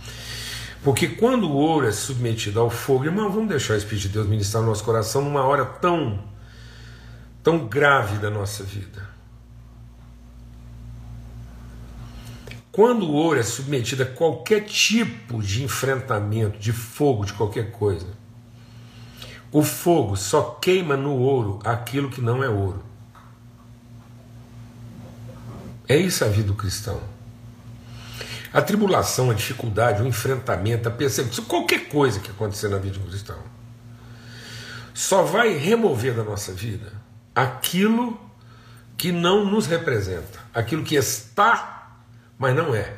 Porque 0.83 1.09
quando 1.09 1.47
o 1.49 1.53
ouro 1.53 1.85
é 1.87 1.91
submetido 1.91 2.59
ao 2.59 2.69
fogo, 2.69 3.05
irmão, 3.05 3.29
vamos 3.29 3.49
deixar 3.49 3.73
o 3.73 3.77
Espírito 3.77 4.03
de 4.03 4.09
Deus 4.13 4.27
ministrar 4.27 4.63
no 4.63 4.69
nosso 4.69 4.83
coração 4.83 5.21
numa 5.21 5.43
hora 5.43 5.65
tão, 5.65 6.23
tão 7.43 7.67
grave 7.67 8.17
da 8.17 8.29
nossa 8.29 8.63
vida. 8.63 9.09
Quando 12.71 13.03
o 13.03 13.13
ouro 13.13 13.39
é 13.39 13.43
submetido 13.43 14.03
a 14.03 14.05
qualquer 14.05 14.61
tipo 14.61 15.41
de 15.41 15.63
enfrentamento, 15.63 16.57
de 16.57 16.71
fogo, 16.71 17.25
de 17.25 17.33
qualquer 17.33 17.71
coisa, 17.71 18.07
o 19.51 19.61
fogo 19.61 20.15
só 20.15 20.57
queima 20.61 20.95
no 20.95 21.13
ouro 21.17 21.59
aquilo 21.65 22.09
que 22.09 22.21
não 22.21 22.41
é 22.41 22.47
ouro. 22.47 22.81
É 25.87 25.97
isso 25.97 26.23
a 26.23 26.29
vida 26.29 26.47
do 26.47 26.53
cristão. 26.53 27.01
A 28.53 28.61
tribulação, 28.61 29.29
a 29.29 29.33
dificuldade, 29.33 30.01
o 30.01 30.07
enfrentamento, 30.07 30.87
a 30.87 30.91
perseguição, 30.91 31.43
qualquer 31.45 31.89
coisa 31.89 32.21
que 32.21 32.31
acontecer 32.31 32.69
na 32.69 32.77
vida 32.77 32.97
de 32.97 32.99
um 32.99 33.07
cristão, 33.07 33.39
só 34.93 35.23
vai 35.23 35.57
remover 35.57 36.13
da 36.13 36.23
nossa 36.23 36.53
vida 36.53 36.93
aquilo 37.35 38.19
que 38.97 39.11
não 39.11 39.45
nos 39.45 39.65
representa, 39.65 40.39
aquilo 40.53 40.83
que 40.83 40.95
está, 40.95 41.80
mas 42.41 42.55
não 42.55 42.73
é. 42.73 42.91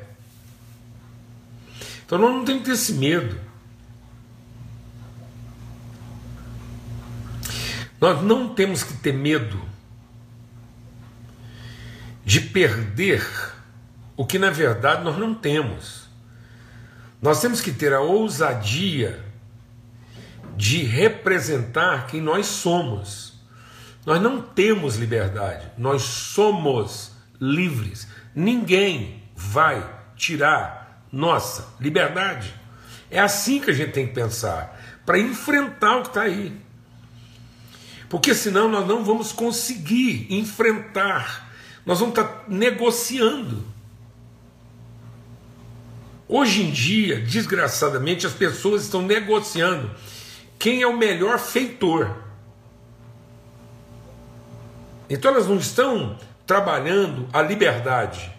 Então 2.06 2.18
nós 2.18 2.32
não 2.34 2.46
temos 2.46 2.62
que 2.62 2.66
ter 2.66 2.72
esse 2.72 2.94
medo. 2.94 3.38
Nós 8.00 8.22
não 8.22 8.56
temos 8.56 8.84
que 8.84 8.94
ter 8.94 9.12
medo 9.12 9.62
de 12.24 12.40
perder 12.40 13.22
o 14.16 14.26
que 14.26 14.40
na 14.40 14.50
verdade 14.50 15.04
nós 15.04 15.18
não 15.18 15.36
temos. 15.36 16.08
Nós 17.22 17.42
temos 17.42 17.60
que 17.60 17.74
ter 17.74 17.92
a 17.92 18.00
ousadia 18.00 19.22
de 20.56 20.84
representar 20.84 22.08
quem 22.08 22.22
nós 22.22 22.46
somos. 22.46 23.34
Nós 24.06 24.22
não 24.22 24.42
temos 24.42 24.96
liberdade, 24.96 25.70
nós 25.78 26.04
somos 26.04 27.12
livres. 27.42 28.08
Ninguém 28.34 29.23
vai 29.52 29.88
tirar 30.16 31.06
nossa 31.12 31.68
liberdade. 31.80 32.54
É 33.10 33.20
assim 33.20 33.60
que 33.60 33.70
a 33.70 33.74
gente 33.74 33.92
tem 33.92 34.08
que 34.08 34.14
pensar, 34.14 34.80
para 35.06 35.20
enfrentar 35.20 35.98
o 35.98 36.02
que 36.02 36.08
está 36.10 36.22
aí. 36.24 36.56
Porque 38.10 38.34
senão 38.34 38.70
nós 38.70 38.88
não 38.88 39.04
vamos 39.04 39.32
conseguir 39.32 40.28
enfrentar 40.30 41.54
nós 41.86 42.00
vamos 42.00 42.18
estar 42.18 42.46
negociando. 42.48 43.64
Hoje 46.28 46.64
em 46.64 46.72
dia, 46.72 47.20
desgraçadamente, 47.20 48.26
as 48.26 48.34
pessoas 48.34 48.84
estão 48.84 49.02
negociando 49.02 49.92
quem 50.58 50.82
é 50.82 50.88
o 50.88 50.98
melhor 50.98 51.38
feitor. 51.38 52.16
Então 55.10 55.32
elas 55.32 55.48
não 55.48 55.58
estão 55.58 56.18
trabalhando 56.48 57.28
a 57.34 57.42
liberdade. 57.42 58.32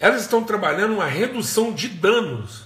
Elas 0.00 0.22
estão 0.22 0.42
trabalhando 0.42 1.00
a 1.00 1.06
redução 1.06 1.72
de 1.72 1.88
danos 1.88 2.64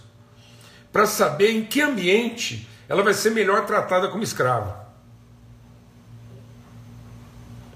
para 0.92 1.04
saber 1.04 1.50
em 1.50 1.64
que 1.64 1.80
ambiente 1.80 2.68
ela 2.88 3.02
vai 3.02 3.12
ser 3.12 3.30
melhor 3.30 3.66
tratada 3.66 4.08
como 4.08 4.22
escrava. 4.22 4.84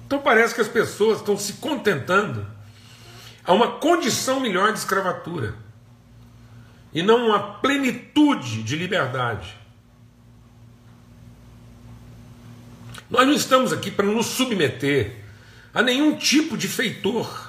Então 0.07 0.21
parece 0.21 0.55
que 0.55 0.61
as 0.61 0.69
pessoas 0.69 1.19
estão 1.19 1.37
se 1.37 1.55
contentando 1.55 2.47
a 3.45 3.53
uma 3.53 3.79
condição 3.79 4.41
melhor 4.41 4.73
de 4.73 4.79
escravatura 4.79 5.55
e 6.93 7.03
não 7.03 7.27
uma 7.27 7.55
plenitude 7.55 8.63
de 8.63 8.77
liberdade. 8.77 9.57
Nós 13.11 13.27
não 13.27 13.35
estamos 13.35 13.73
aqui 13.73 13.91
para 13.91 14.07
nos 14.07 14.27
submeter 14.27 15.25
a 15.75 15.83
nenhum 15.83 16.17
tipo 16.17 16.57
de 16.57 16.69
feitor. 16.69 17.48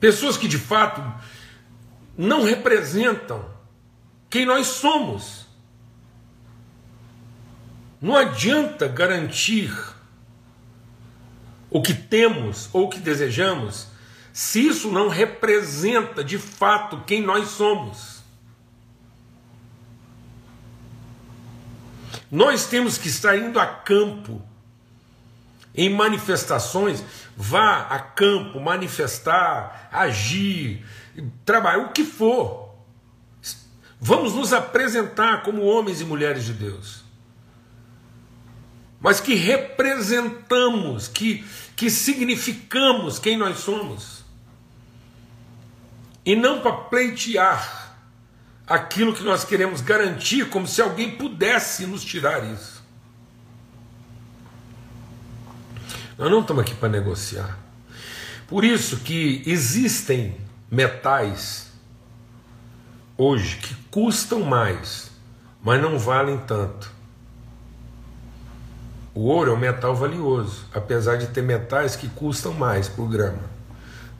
Pessoas 0.00 0.36
que 0.36 0.46
de 0.46 0.58
fato 0.58 1.02
não 2.16 2.44
representam 2.44 3.44
quem 4.30 4.44
nós 4.44 4.66
somos. 4.66 5.46
Não 8.00 8.16
adianta 8.16 8.86
garantir 8.86 9.72
o 11.70 11.82
que 11.82 11.92
temos 11.92 12.68
ou 12.72 12.84
o 12.86 12.88
que 12.88 13.00
desejamos 13.00 13.88
se 14.32 14.64
isso 14.66 14.90
não 14.92 15.08
representa 15.08 16.22
de 16.22 16.38
fato 16.38 17.02
quem 17.04 17.20
nós 17.20 17.48
somos. 17.48 18.22
Nós 22.30 22.66
temos 22.66 22.98
que 22.98 23.08
estar 23.08 23.36
indo 23.36 23.58
a 23.58 23.66
campo 23.66 24.40
em 25.74 25.90
manifestações, 25.90 27.02
vá 27.40 27.86
a 27.88 27.98
campo 27.98 28.60
manifestar, 28.60 29.88
agir, 29.92 30.84
trabalhar, 31.44 31.84
o 31.84 31.92
que 31.92 32.04
for. 32.04 32.74
Vamos 34.00 34.34
nos 34.34 34.52
apresentar 34.52 35.42
como 35.42 35.62
homens 35.62 36.00
e 36.00 36.04
mulheres 36.04 36.44
de 36.44 36.52
Deus 36.52 37.08
mas 39.00 39.20
que 39.20 39.34
representamos, 39.34 41.08
que, 41.08 41.44
que 41.76 41.90
significamos 41.90 43.18
quem 43.18 43.36
nós 43.36 43.58
somos. 43.58 44.24
E 46.24 46.34
não 46.34 46.60
para 46.60 46.72
pleitear 46.72 47.96
aquilo 48.66 49.14
que 49.14 49.22
nós 49.22 49.44
queremos 49.44 49.80
garantir, 49.80 50.48
como 50.50 50.66
se 50.66 50.82
alguém 50.82 51.16
pudesse 51.16 51.86
nos 51.86 52.04
tirar 52.04 52.44
isso. 52.52 52.77
Nós 56.18 56.28
não 56.32 56.40
estamos 56.40 56.62
aqui 56.62 56.74
para 56.74 56.88
negociar. 56.88 57.56
Por 58.48 58.64
isso 58.64 58.96
que 58.98 59.40
existem 59.46 60.36
metais 60.68 61.70
hoje 63.16 63.56
que 63.58 63.74
custam 63.88 64.40
mais, 64.40 65.12
mas 65.62 65.80
não 65.80 65.96
valem 65.96 66.36
tanto. 66.38 66.90
O 69.14 69.26
ouro 69.26 69.52
é 69.52 69.54
um 69.54 69.58
metal 69.58 69.94
valioso, 69.94 70.66
apesar 70.74 71.18
de 71.18 71.28
ter 71.28 71.42
metais 71.42 71.94
que 71.94 72.08
custam 72.08 72.52
mais 72.52 72.88
por 72.88 73.08
grama, 73.08 73.42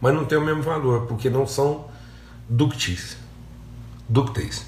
mas 0.00 0.14
não 0.14 0.24
tem 0.24 0.38
o 0.38 0.44
mesmo 0.44 0.62
valor, 0.62 1.06
porque 1.06 1.28
não 1.28 1.46
são 1.46 1.88
ductis, 2.48 3.16
ductéis. 4.08 4.66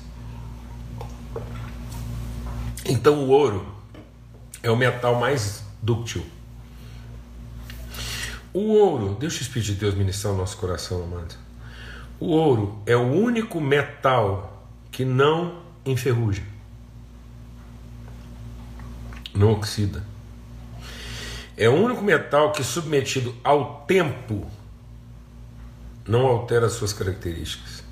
Então 2.85 3.25
o 3.25 3.29
ouro 3.29 3.67
é 4.63 4.71
o 4.71 4.77
metal 4.77 5.15
mais 5.21 5.63
dúctil. 5.81 6.25
O 8.53 8.73
ouro, 8.75 9.17
deixa 9.19 9.39
o 9.39 9.43
Espírito 9.43 9.73
de 9.73 9.75
Deus 9.75 9.95
ministrar 9.95 10.35
o 10.35 10.37
nosso 10.37 10.57
coração, 10.57 11.03
amado. 11.05 11.35
O 12.19 12.27
ouro 12.31 12.83
é 12.85 12.97
o 12.97 13.03
único 13.03 13.61
metal 13.61 14.67
que 14.91 15.05
não 15.05 15.63
enferruja. 15.85 16.43
não 19.35 19.53
oxida. 19.53 20.05
É 21.57 21.69
o 21.69 21.75
único 21.75 22.03
metal 22.03 22.53
que, 22.53 22.65
submetido 22.65 23.35
ao 23.45 23.85
tempo, 23.87 24.51
não 26.07 26.27
altera 26.27 26.67
as 26.67 26.73
suas 26.73 26.93
características. 26.93 27.83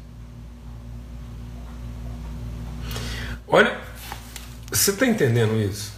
Olha, 3.46 3.78
você 4.70 4.90
está 4.90 5.06
entendendo 5.06 5.54
isso? 5.56 5.97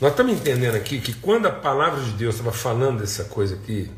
Nós 0.00 0.12
estamos 0.12 0.32
entendendo 0.32 0.76
aqui 0.76 1.00
que 1.00 1.12
quando 1.12 1.46
a 1.46 1.52
palavra 1.52 2.02
de 2.02 2.12
Deus 2.12 2.36
estava 2.36 2.52
falando 2.52 3.00
dessa 3.00 3.24
coisa 3.24 3.56
aqui, 3.56 3.90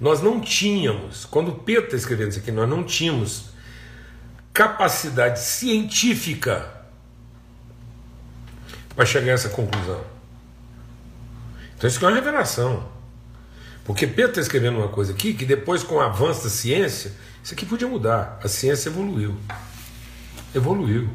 nós 0.00 0.22
não 0.22 0.40
tínhamos, 0.40 1.24
quando 1.24 1.52
Pedro 1.52 1.86
está 1.86 1.96
escrevendo 1.96 2.30
isso 2.30 2.38
aqui, 2.38 2.52
nós 2.52 2.68
não 2.68 2.84
tínhamos 2.84 3.46
capacidade 4.52 5.40
científica 5.40 6.70
para 8.94 9.04
chegar 9.04 9.32
a 9.32 9.34
essa 9.34 9.48
conclusão. 9.48 10.02
Então 11.76 11.88
isso 11.88 12.02
é 12.04 12.08
uma 12.08 12.14
revelação. 12.14 12.88
Porque 13.84 14.06
Pedro 14.06 14.30
está 14.30 14.40
escrevendo 14.40 14.78
uma 14.78 14.88
coisa 14.88 15.12
aqui 15.12 15.34
que 15.34 15.44
depois, 15.44 15.82
com 15.82 15.96
o 15.96 16.00
avanço 16.00 16.44
da 16.44 16.50
ciência, 16.50 17.12
isso 17.42 17.54
aqui 17.54 17.64
podia 17.64 17.86
mudar. 17.86 18.40
A 18.42 18.48
ciência 18.48 18.88
evoluiu. 18.88 19.36
Evoluiu. 20.54 21.08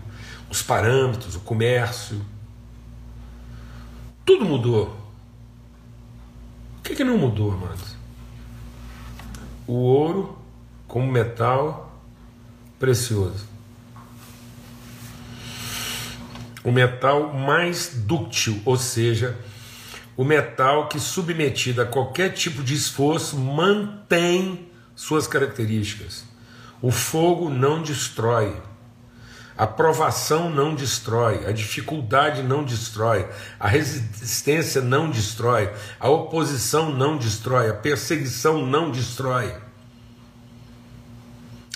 Os 0.49 0.61
parâmetros, 0.61 1.35
o 1.35 1.39
comércio. 1.41 2.23
Tudo 4.25 4.45
mudou. 4.45 4.95
O 6.79 6.81
que, 6.83 6.95
que 6.95 7.03
não 7.03 7.17
mudou, 7.17 7.51
amados? 7.51 7.95
O 9.67 9.73
ouro 9.73 10.37
como 10.87 11.09
metal 11.09 12.01
precioso. 12.79 13.45
O 16.63 16.71
metal 16.71 17.33
mais 17.33 17.91
dúctil, 18.05 18.61
ou 18.65 18.77
seja, 18.77 19.37
o 20.17 20.23
metal 20.23 20.87
que, 20.87 20.99
submetido 20.99 21.81
a 21.81 21.85
qualquer 21.85 22.33
tipo 22.33 22.61
de 22.63 22.73
esforço, 22.73 23.37
mantém 23.37 24.67
suas 24.95 25.27
características. 25.27 26.25
O 26.81 26.91
fogo 26.91 27.49
não 27.49 27.81
destrói, 27.81 28.55
a 29.61 29.67
provação 29.67 30.49
não 30.49 30.73
destrói, 30.73 31.45
a 31.45 31.51
dificuldade 31.51 32.41
não 32.41 32.63
destrói, 32.63 33.27
a 33.59 33.67
resistência 33.67 34.81
não 34.81 35.07
destrói, 35.07 35.71
a 35.99 36.09
oposição 36.09 36.91
não 36.91 37.15
destrói, 37.15 37.69
a 37.69 37.73
perseguição 37.75 38.65
não 38.65 38.89
destrói. 38.89 39.53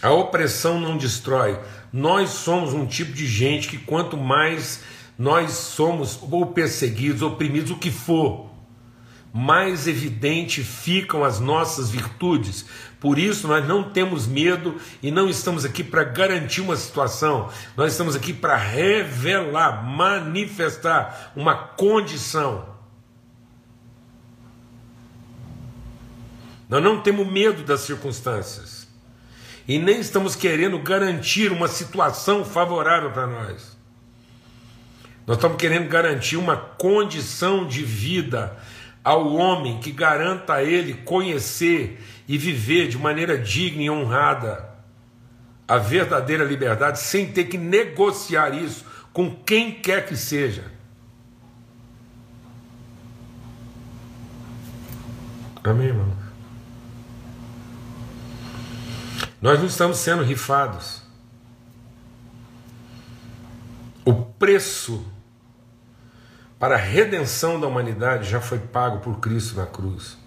A 0.01 0.09
opressão 0.09 0.79
não 0.79 0.97
destrói. 0.97 1.59
Nós 1.93 2.31
somos 2.31 2.73
um 2.73 2.87
tipo 2.87 3.13
de 3.13 3.27
gente 3.27 3.67
que 3.67 3.77
quanto 3.77 4.17
mais 4.17 4.81
nós 5.15 5.51
somos 5.51 6.17
ou 6.23 6.47
perseguidos, 6.47 7.21
oprimidos, 7.21 7.69
o 7.69 7.77
que 7.77 7.91
for, 7.91 8.49
mais 9.37 9.85
evidente 9.85 10.63
ficam 10.63 11.21
as 11.21 11.41
nossas 11.41 11.89
virtudes. 11.89 12.65
Por 13.01 13.19
isso 13.19 13.49
nós 13.49 13.67
não 13.67 13.83
temos 13.83 14.25
medo 14.25 14.79
e 15.03 15.11
não 15.11 15.27
estamos 15.27 15.65
aqui 15.65 15.83
para 15.83 16.05
garantir 16.05 16.61
uma 16.61 16.77
situação, 16.77 17.49
nós 17.75 17.91
estamos 17.91 18.15
aqui 18.15 18.31
para 18.31 18.55
revelar, 18.55 19.83
manifestar 19.83 21.33
uma 21.35 21.53
condição. 21.53 22.65
Nós 26.69 26.81
não 26.81 27.01
temos 27.01 27.27
medo 27.27 27.61
das 27.61 27.81
circunstâncias 27.81 28.87
e 29.67 29.77
nem 29.77 29.99
estamos 29.99 30.33
querendo 30.33 30.79
garantir 30.79 31.51
uma 31.51 31.67
situação 31.67 32.45
favorável 32.45 33.11
para 33.11 33.27
nós. 33.27 33.75
Nós 35.27 35.35
estamos 35.35 35.57
querendo 35.57 35.89
garantir 35.89 36.37
uma 36.37 36.55
condição 36.55 37.67
de 37.67 37.83
vida 37.83 38.57
ao 39.05 39.31
homem 39.35 39.79
que 39.79 39.91
garanta 39.91 40.55
a 40.55 40.63
ele 40.63 40.95
conhecer 40.95 42.03
e 42.27 42.39
viver 42.39 42.87
de 42.87 42.97
maneira 42.97 43.37
digna 43.37 43.83
e 43.83 43.89
honrada 43.89 44.67
a 45.67 45.77
verdadeira 45.77 46.43
liberdade 46.43 46.99
sem 46.99 47.31
ter 47.31 47.43
que 47.43 47.55
negociar 47.57 48.55
isso 48.55 48.83
com 49.13 49.29
quem 49.35 49.73
quer 49.73 50.07
que 50.07 50.17
seja. 50.17 50.71
Amém, 55.63 55.87
irmão? 55.87 56.11
Nós 59.39 59.59
não 59.59 59.67
estamos 59.67 59.97
sendo 59.97 60.23
rifados. 60.23 61.03
O 64.03 64.13
preço 64.13 65.05
para 66.59 66.75
a 66.75 66.79
redenção 66.79 67.59
da 67.59 67.67
humanidade 67.67 68.29
já 68.29 68.39
foi 68.39 68.59
pago 68.59 68.99
por 68.99 69.19
Cristo 69.19 69.55
na 69.55 69.65
cruz. 69.65 70.17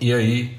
E 0.00 0.12
aí, 0.12 0.58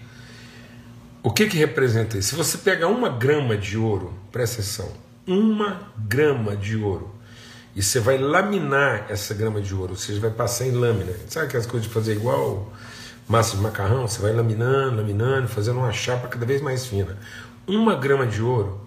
o 1.24 1.32
que 1.32 1.48
que 1.48 1.58
representa 1.58 2.18
isso? 2.18 2.30
Se 2.30 2.36
você 2.36 2.58
pegar 2.58 2.88
uma 2.88 3.10
grama 3.10 3.56
de 3.56 3.78
ouro, 3.78 4.14
presta 4.32 4.62
atenção, 4.62 4.92
uma 5.26 5.92
grama 5.98 6.56
de 6.56 6.78
ouro, 6.78 7.14
e 7.76 7.82
você 7.82 8.00
vai 8.00 8.18
laminar 8.18 9.06
essa 9.10 9.34
grama 9.34 9.62
de 9.62 9.74
ouro, 9.74 9.92
ou 9.92 9.98
seja, 9.98 10.20
vai 10.20 10.32
passar 10.32 10.66
em 10.66 10.72
lâmina. 10.72 11.14
Sabe 11.28 11.46
aquelas 11.46 11.66
coisas 11.66 11.88
de 11.88 11.94
fazer 11.94 12.14
igual 12.14 12.72
massa 13.28 13.56
de 13.56 13.62
macarrão, 13.62 14.08
você 14.08 14.22
vai 14.22 14.34
laminando, 14.34 14.98
laminando, 14.98 15.48
fazendo 15.48 15.78
uma 15.80 15.92
chapa 15.92 16.28
cada 16.28 16.46
vez 16.46 16.62
mais 16.62 16.86
fina. 16.86 17.18
Uma 17.66 17.96
grama 17.96 18.28
de 18.28 18.42
ouro 18.42 18.86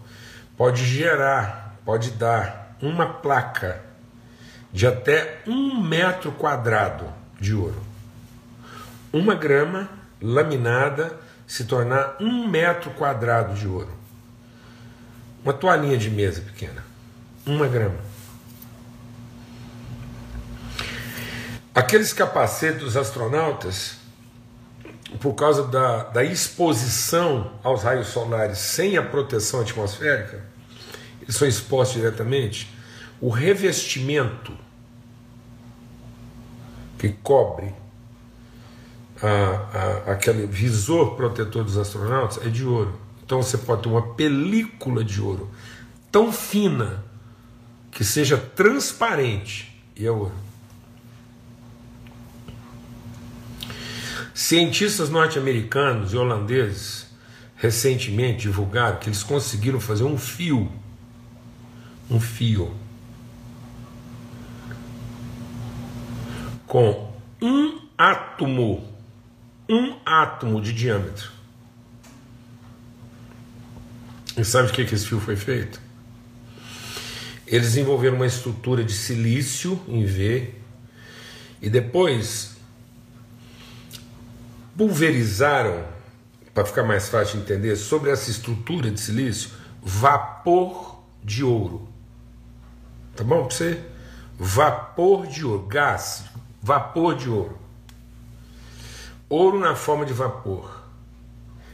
pode 0.56 0.84
gerar, 0.84 1.78
pode 1.84 2.10
dar 2.10 2.63
uma 2.86 3.06
placa 3.06 3.80
de 4.72 4.86
até 4.86 5.40
um 5.46 5.80
metro 5.80 6.32
quadrado 6.32 7.06
de 7.40 7.54
ouro. 7.54 7.82
Uma 9.12 9.34
grama 9.34 9.88
laminada 10.20 11.18
se 11.46 11.64
tornar 11.64 12.16
um 12.20 12.48
metro 12.48 12.90
quadrado 12.92 13.54
de 13.54 13.68
ouro. 13.68 13.92
Uma 15.42 15.52
toalhinha 15.52 15.96
de 15.96 16.10
mesa 16.10 16.40
pequena. 16.40 16.84
Uma 17.46 17.68
grama. 17.68 17.98
Aqueles 21.74 22.12
capacetes 22.12 22.80
dos 22.80 22.96
astronautas 22.96 23.98
por 25.20 25.34
causa 25.34 25.64
da, 25.64 26.04
da 26.04 26.24
exposição 26.24 27.52
aos 27.62 27.82
raios 27.82 28.08
solares 28.08 28.58
sem 28.58 28.96
a 28.96 29.02
proteção 29.02 29.60
atmosférica, 29.60 30.42
eles 31.22 31.36
são 31.36 31.46
expostos 31.46 31.96
diretamente, 32.00 32.73
o 33.24 33.30
revestimento 33.30 34.52
que 36.98 37.08
cobre 37.08 37.72
a, 39.22 40.08
a, 40.08 40.12
aquele 40.12 40.46
visor 40.46 41.16
protetor 41.16 41.64
dos 41.64 41.78
astronautas 41.78 42.44
é 42.44 42.50
de 42.50 42.66
ouro. 42.66 43.00
Então 43.24 43.42
você 43.42 43.56
pode 43.56 43.82
ter 43.82 43.88
uma 43.88 44.14
película 44.14 45.02
de 45.02 45.22
ouro 45.22 45.48
tão 46.12 46.30
fina 46.30 47.02
que 47.90 48.04
seja 48.04 48.36
transparente 48.36 49.74
e 49.96 50.04
é 50.04 50.10
ouro. 50.10 50.34
Cientistas 54.34 55.08
norte-americanos 55.08 56.12
e 56.12 56.16
holandeses 56.18 57.06
recentemente 57.56 58.42
divulgaram 58.42 58.98
que 58.98 59.08
eles 59.08 59.22
conseguiram 59.22 59.80
fazer 59.80 60.04
um 60.04 60.18
fio, 60.18 60.70
um 62.10 62.20
fio, 62.20 62.83
com 66.74 67.08
um 67.40 67.82
átomo, 67.96 68.84
um 69.68 69.96
átomo 70.04 70.60
de 70.60 70.72
diâmetro. 70.72 71.30
E 74.36 74.44
sabe 74.44 74.66
de 74.66 74.72
que, 74.72 74.84
que 74.84 74.92
esse 74.96 75.06
fio 75.06 75.20
foi 75.20 75.36
feito? 75.36 75.80
Eles 77.46 77.68
desenvolveram 77.68 78.16
uma 78.16 78.26
estrutura 78.26 78.82
de 78.82 78.92
silício 78.92 79.80
em 79.86 80.04
V 80.04 80.52
e 81.62 81.70
depois 81.70 82.56
pulverizaram, 84.76 85.86
para 86.52 86.64
ficar 86.64 86.82
mais 86.82 87.08
fácil 87.08 87.36
de 87.36 87.44
entender, 87.44 87.76
sobre 87.76 88.10
essa 88.10 88.32
estrutura 88.32 88.90
de 88.90 88.98
silício, 88.98 89.50
vapor 89.80 91.04
de 91.22 91.44
ouro. 91.44 91.88
Tá 93.14 93.22
bom 93.22 93.46
para 93.46 93.54
você? 93.54 93.80
Vapor 94.36 95.28
de 95.28 95.44
ouro, 95.44 95.68
gás, 95.68 96.24
vapor 96.64 97.14
de 97.14 97.28
ouro. 97.28 97.58
Ouro 99.28 99.60
na 99.60 99.76
forma 99.76 100.06
de 100.06 100.14
vapor, 100.14 100.82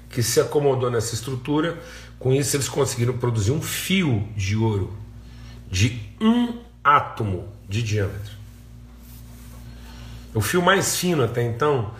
que 0.08 0.20
se 0.20 0.40
acomodou 0.40 0.90
nessa 0.90 1.14
estrutura, 1.14 1.80
com 2.18 2.32
isso 2.32 2.56
eles 2.56 2.68
conseguiram 2.68 3.16
produzir 3.16 3.52
um 3.52 3.62
fio 3.62 4.28
de 4.36 4.56
ouro 4.56 4.92
de 5.70 6.00
um 6.20 6.58
átomo 6.82 7.48
de 7.68 7.84
diâmetro. 7.84 8.32
O 10.34 10.40
fio 10.40 10.60
mais 10.60 10.96
fino 10.96 11.22
até 11.22 11.40
então 11.40 11.94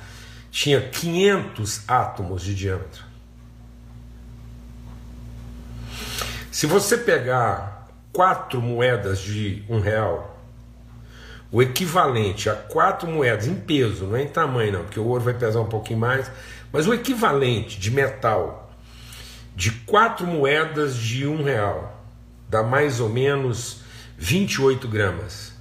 tinha 0.51 0.81
500 0.81 1.89
átomos 1.89 2.43
de 2.43 2.57
diâmetro. 2.57 3.05
Se 6.51 6.67
você 6.67 6.99
pegar 6.99 7.89
quatro 8.13 8.61
moedas 8.61 9.21
de 9.21 9.65
um 9.69 9.79
real, 9.79 10.40
o 11.53 11.61
equivalente 11.61 12.49
a 12.49 12.55
quatro 12.55 13.09
moedas 13.09 13.47
em 13.47 13.55
peso, 13.55 14.07
não 14.07 14.17
é 14.17 14.23
em 14.23 14.29
tamanho 14.29 14.73
não, 14.73 14.83
porque 14.85 15.01
o 15.01 15.07
ouro 15.07 15.25
vai 15.25 15.35
pesar 15.35 15.61
um 15.61 15.69
pouquinho 15.69 15.99
mais, 15.99 16.31
mas 16.73 16.87
o 16.87 16.95
equivalente 16.95 17.79
de 17.79 17.91
metal 17.91 18.71
de 19.57 19.73
quatro 19.73 20.27
moedas 20.27 20.97
de 20.97 21.27
um 21.27 21.43
real 21.43 22.05
dá 22.49 22.63
mais 22.63 23.01
ou 23.01 23.09
menos 23.09 23.81
28 24.17 24.87
gramas. 24.89 25.53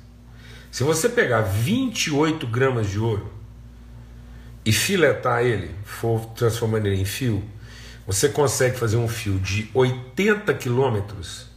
Se 0.71 0.84
você 0.84 1.10
pegar 1.10 1.41
28 1.41 2.45
gramas 2.45 2.89
de 2.89 2.99
ouro 2.99 3.32
e 4.63 4.71
filetar 4.71 5.43
ele, 5.43 5.73
for 5.84 6.25
transformando 6.28 6.86
ele 6.86 7.02
em 7.02 7.06
fio, 7.06 7.43
você 8.06 8.30
consegue 8.30 8.78
fazer 8.78 8.97
um 8.97 9.08
fio 9.08 9.39
de 9.39 9.69
80 9.73 10.54
quilômetros 10.54 11.47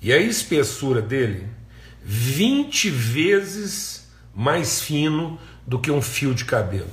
e 0.00 0.12
a 0.12 0.18
espessura 0.18 1.02
dele 1.02 1.46
20 2.04 2.90
vezes 2.90 4.08
mais 4.34 4.80
fino 4.80 5.38
do 5.66 5.78
que 5.78 5.90
um 5.90 6.02
fio 6.02 6.34
de 6.34 6.44
cabelo. 6.44 6.90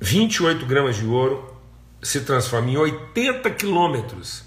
Vinte 0.00 0.36
e 0.36 0.42
oito 0.42 0.66
gramas 0.66 0.96
de 0.96 1.06
ouro 1.06 1.58
se 2.02 2.20
transforma 2.20 2.70
em 2.70 2.76
80 2.76 3.50
quilômetros. 3.50 4.44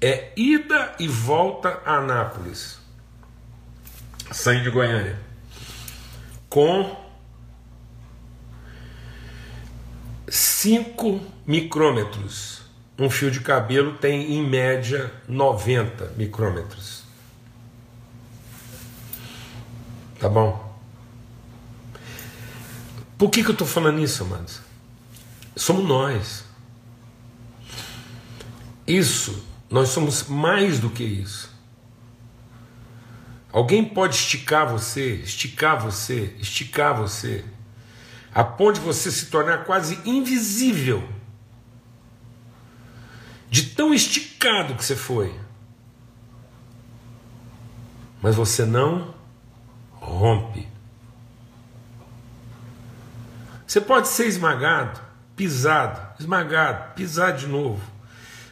É 0.00 0.32
ida 0.36 0.94
e 0.98 1.08
volta 1.08 1.80
a 1.86 1.96
Anápolis, 1.96 2.78
saindo 4.30 4.64
de 4.64 4.70
Goiânia, 4.70 5.18
com 6.50 6.94
5 10.28 11.20
micrômetros 11.46 12.63
um 12.98 13.10
fio 13.10 13.30
de 13.30 13.40
cabelo 13.40 13.94
tem 13.94 14.34
em 14.34 14.46
média 14.46 15.12
90 15.28 16.12
micrômetros. 16.16 17.02
Tá 20.18 20.28
bom? 20.28 20.64
Por 23.18 23.30
que, 23.30 23.42
que 23.42 23.48
eu 23.48 23.52
estou 23.52 23.66
falando 23.66 24.00
isso, 24.00 24.22
amados? 24.22 24.60
Somos 25.56 25.84
nós. 25.84 26.44
Isso, 28.86 29.44
nós 29.70 29.88
somos 29.88 30.24
mais 30.28 30.78
do 30.78 30.90
que 30.90 31.02
isso. 31.02 31.52
Alguém 33.52 33.84
pode 33.84 34.16
esticar 34.16 34.68
você, 34.68 35.14
esticar 35.16 35.80
você, 35.80 36.34
esticar 36.38 36.96
você, 36.96 37.44
a 38.34 38.42
ponto 38.42 38.74
de 38.74 38.80
você 38.80 39.10
se 39.10 39.26
tornar 39.26 39.64
quase 39.64 39.98
invisível 40.04 41.08
de 43.54 43.66
tão 43.66 43.94
esticado 43.94 44.74
que 44.74 44.84
você 44.84 44.96
foi. 44.96 45.32
Mas 48.20 48.34
você 48.34 48.64
não 48.64 49.14
rompe. 49.92 50.68
Você 53.64 53.80
pode 53.80 54.08
ser 54.08 54.26
esmagado, 54.26 55.00
pisado, 55.36 56.00
esmagado, 56.18 56.94
pisado 56.94 57.38
de 57.38 57.46
novo, 57.46 57.80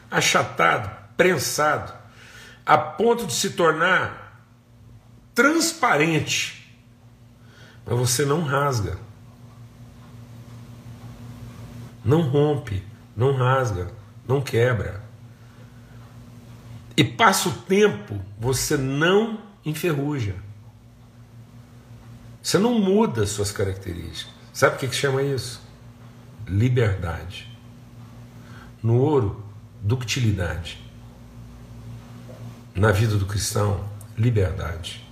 achatado, 0.09 0.89
prensado, 1.17 1.93
a 2.65 2.77
ponto 2.77 3.27
de 3.27 3.33
se 3.33 3.49
tornar 3.49 4.41
transparente, 5.35 6.73
mas 7.85 7.99
você 7.99 8.23
não 8.23 8.41
rasga, 8.41 8.97
não 12.05 12.21
rompe, 12.21 12.81
não 13.17 13.35
rasga 13.35 14.01
não 14.27 14.41
quebra. 14.41 15.01
E 16.95 17.03
passa 17.03 17.49
o 17.49 17.51
tempo, 17.51 18.19
você 18.39 18.77
não 18.77 19.39
enferruja. 19.65 20.35
Você 22.41 22.57
não 22.57 22.77
muda 22.79 23.25
suas 23.25 23.51
características. 23.51 24.33
Sabe 24.51 24.75
o 24.75 24.79
que, 24.79 24.87
que 24.87 24.95
chama 24.95 25.23
isso? 25.23 25.61
Liberdade. 26.47 27.49
No 28.81 28.97
ouro, 28.97 29.43
ductilidade. 29.81 30.77
Na 32.75 32.91
vida 32.91 33.15
do 33.15 33.25
cristão, 33.25 33.83
liberdade. 34.17 35.03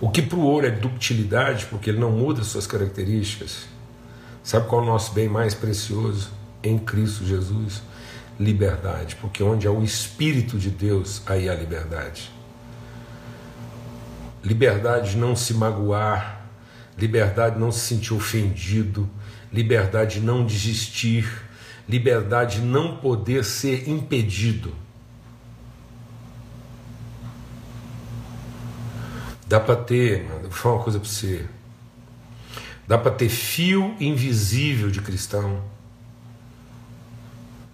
O 0.00 0.10
que 0.10 0.22
para 0.22 0.38
o 0.38 0.42
ouro 0.42 0.66
é 0.66 0.70
ductilidade, 0.70 1.66
porque 1.66 1.90
ele 1.90 1.98
não 1.98 2.12
muda 2.12 2.44
suas 2.44 2.66
características, 2.66 3.66
Sabe 4.46 4.68
qual 4.68 4.80
é 4.80 4.84
o 4.84 4.86
nosso 4.86 5.12
bem 5.12 5.28
mais 5.28 5.56
precioso 5.56 6.30
em 6.62 6.78
Cristo 6.78 7.24
Jesus? 7.24 7.82
Liberdade, 8.38 9.16
porque 9.16 9.42
onde 9.42 9.66
há 9.66 9.72
o 9.72 9.82
Espírito 9.82 10.56
de 10.56 10.70
Deus, 10.70 11.20
aí 11.26 11.48
há 11.48 11.54
liberdade. 11.56 12.30
Liberdade 14.44 15.10
de 15.10 15.16
não 15.16 15.34
se 15.34 15.52
magoar, 15.52 16.46
liberdade 16.96 17.56
de 17.56 17.60
não 17.60 17.72
se 17.72 17.80
sentir 17.80 18.14
ofendido, 18.14 19.10
liberdade 19.52 20.20
de 20.20 20.24
não 20.24 20.46
desistir, 20.46 21.28
liberdade 21.88 22.60
de 22.60 22.66
não 22.66 22.98
poder 22.98 23.44
ser 23.44 23.88
impedido. 23.88 24.72
Dá 29.48 29.58
para 29.58 29.74
ter, 29.74 30.22
mano, 30.22 30.42
vou 30.42 30.50
falar 30.52 30.76
uma 30.76 30.84
coisa 30.84 31.00
para 31.00 31.08
você. 31.08 31.55
Dá 32.86 32.96
para 32.96 33.10
ter 33.10 33.28
fio 33.28 33.96
invisível 33.98 34.90
de 34.90 35.00
cristão. 35.00 35.62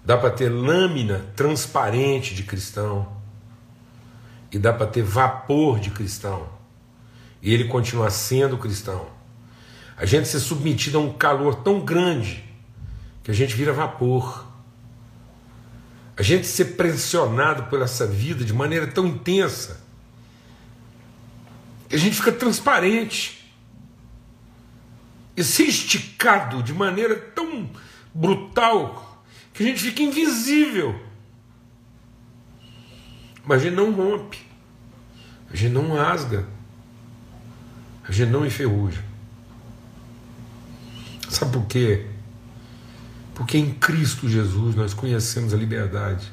Dá 0.05 0.17
para 0.17 0.31
ter 0.31 0.49
lâmina 0.49 1.27
transparente 1.37 2.35
de 2.35 2.43
cristão. 2.43 3.21
E 4.51 4.59
dá 4.59 4.73
para 4.73 4.87
ter 4.87 5.03
vapor 5.03 5.79
de 5.79 5.91
cristão. 5.91 6.49
E 7.43 7.53
ele 7.53 7.65
continua 7.65 8.11
sendo 8.11 8.57
cristão. 8.57 9.07
A 9.97 10.07
gente 10.07 10.29
ser 10.29 10.41
submetido 10.41 10.99
a 10.99 11.01
um 11.01 11.13
calor 11.13 11.57
tão 11.57 11.81
grande 11.81 12.43
que 13.23 13.31
a 13.31 13.35
gente 13.35 13.55
vira 13.55 13.73
vapor. 13.73 14.47
A 16.17 16.23
gente 16.23 16.47
ser 16.47 16.77
pressionado 16.77 17.65
por 17.65 17.83
essa 17.83 18.07
vida 18.07 18.45
de 18.45 18.53
maneira 18.53 18.87
tão 18.87 19.07
intensa 19.07 19.81
que 21.89 21.97
a 21.97 21.99
gente 21.99 22.17
fica 22.17 22.33
transparente 22.33 23.42
e 25.37 25.43
ser 25.43 25.65
esticado 25.65 26.63
de 26.63 26.73
maneira 26.73 27.17
tão 27.17 27.71
brutal 28.15 29.25
que 29.53 29.63
a 29.63 29.67
gente 29.67 29.81
fica 29.81 30.03
invisível. 30.03 31.01
Mas 33.45 33.61
a 33.61 33.65
gente 33.65 33.75
não 33.75 33.93
rompe, 33.93 34.39
a 35.53 35.57
gente 35.57 35.73
não 35.73 35.95
rasga, 35.95 36.47
a 38.07 38.13
gente 38.13 38.31
não 38.31 38.47
enferruja. 38.47 39.05
Sabe 41.29 41.53
por 41.53 41.67
quê? 41.67 42.07
Porque 43.35 43.57
em 43.57 43.73
Cristo 43.73 44.29
Jesus 44.29 44.75
nós 44.75 44.93
conhecemos 44.93 45.55
a 45.55 45.57
liberdade. 45.57 46.31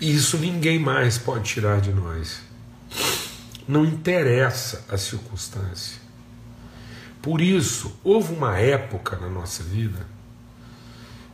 E 0.00 0.12
isso 0.12 0.36
ninguém 0.38 0.78
mais 0.78 1.16
pode 1.16 1.44
tirar 1.44 1.80
de 1.80 1.92
nós. 1.92 2.40
Não 3.66 3.84
interessa 3.84 4.84
a 4.88 4.98
circunstância. 4.98 6.03
Por 7.24 7.40
isso, 7.40 7.98
houve 8.04 8.34
uma 8.34 8.58
época 8.58 9.16
na 9.16 9.30
nossa 9.30 9.62
vida 9.62 10.06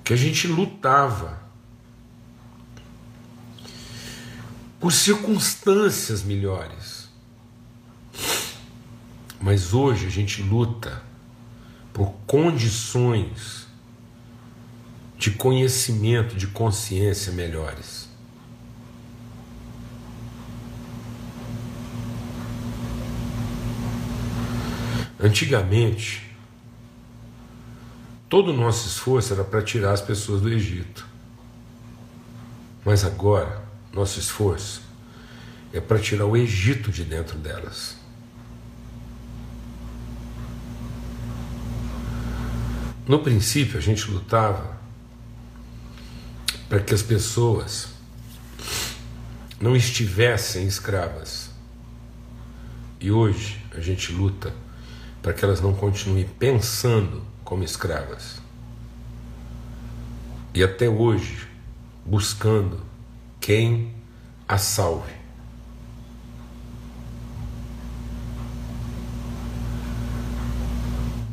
que 0.04 0.12
a 0.12 0.16
gente 0.16 0.46
lutava 0.46 1.42
por 4.78 4.92
circunstâncias 4.92 6.22
melhores. 6.22 7.08
Mas 9.40 9.74
hoje 9.74 10.06
a 10.06 10.10
gente 10.10 10.40
luta 10.42 11.02
por 11.92 12.12
condições 12.24 13.66
de 15.18 15.32
conhecimento, 15.32 16.36
de 16.36 16.46
consciência 16.46 17.32
melhores. 17.32 17.99
Antigamente, 25.22 26.34
todo 28.26 28.52
o 28.52 28.56
nosso 28.56 28.88
esforço 28.88 29.34
era 29.34 29.44
para 29.44 29.60
tirar 29.60 29.92
as 29.92 30.00
pessoas 30.00 30.40
do 30.40 30.48
Egito. 30.48 31.06
Mas 32.82 33.04
agora, 33.04 33.62
nosso 33.92 34.18
esforço 34.18 34.80
é 35.74 35.80
para 35.80 35.98
tirar 35.98 36.24
o 36.24 36.34
Egito 36.34 36.90
de 36.90 37.04
dentro 37.04 37.36
delas. 37.36 37.96
No 43.06 43.18
princípio, 43.18 43.76
a 43.76 43.82
gente 43.82 44.10
lutava 44.10 44.78
para 46.66 46.80
que 46.80 46.94
as 46.94 47.02
pessoas 47.02 47.88
não 49.60 49.76
estivessem 49.76 50.66
escravas. 50.66 51.50
E 52.98 53.10
hoje 53.10 53.60
a 53.72 53.80
gente 53.80 54.12
luta 54.12 54.54
para 55.22 55.32
que 55.32 55.44
elas 55.44 55.60
não 55.60 55.74
continuem 55.74 56.26
pensando 56.38 57.22
como 57.44 57.64
escravas. 57.64 58.40
E 60.54 60.62
até 60.64 60.88
hoje, 60.88 61.48
buscando 62.04 62.80
quem 63.40 63.94
a 64.48 64.58
salve. 64.58 65.12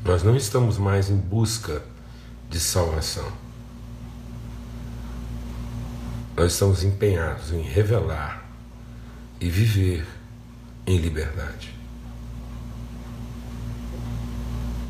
Nós 0.03 0.23
não 0.23 0.35
estamos 0.35 0.77
mais 0.77 1.09
em 1.09 1.17
busca 1.17 1.83
de 2.49 2.59
salvação. 2.59 3.29
Nós 6.35 6.53
estamos 6.53 6.83
empenhados 6.83 7.51
em 7.51 7.61
revelar 7.61 8.45
e 9.41 9.49
viver 9.49 10.07
em 10.85 10.97
liberdade. 10.97 11.76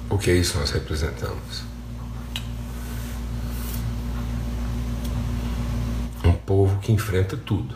O 0.10 0.18
que 0.18 0.32
é 0.32 0.36
isso 0.36 0.58
nós 0.58 0.72
representamos? 0.72 1.64
Um 6.24 6.34
povo 6.34 6.80
que 6.80 6.92
enfrenta 6.92 7.36
tudo, 7.36 7.76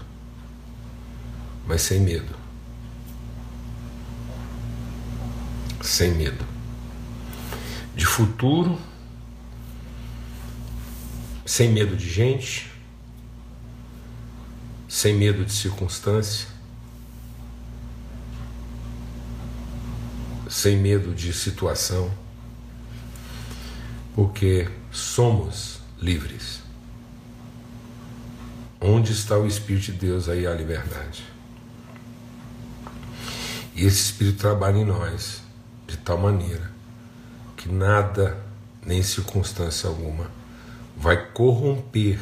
mas 1.67 1.82
sem 1.82 2.00
medo. 2.00 2.34
Sem 5.82 6.12
medo. 6.13 6.46
De 7.96 8.06
futuro, 8.06 8.80
sem 11.46 11.70
medo 11.70 11.98
de 11.98 12.10
gente, 12.10 12.72
sem 14.88 15.13
medo 15.13 15.44
de 15.44 15.52
circunstância, 15.52 16.48
sem 20.50 20.78
medo 20.78 21.13
de 21.13 21.34
situação, 21.34 22.12
porque 24.15 24.67
somos 24.91 25.80
livres. 26.00 26.62
Onde 28.80 29.12
está 29.12 29.38
o 29.38 29.45
Espírito 29.45 29.91
de 29.91 29.93
Deus, 29.93 30.28
aí 30.28 30.47
há 30.47 30.54
liberdade. 30.54 31.24
E 33.76 33.86
esse 33.86 34.04
Espírito 34.04 34.39
trabalha 34.39 34.78
em 34.78 34.86
nós 34.86 35.41
de 35.88 35.97
tal 35.97 36.17
maneira 36.17 36.71
que 37.56 37.69
nada, 37.71 38.38
nem 38.86 39.04
circunstância 39.04 39.88
alguma, 39.88 40.32
vai 40.97 41.32
corromper 41.32 42.19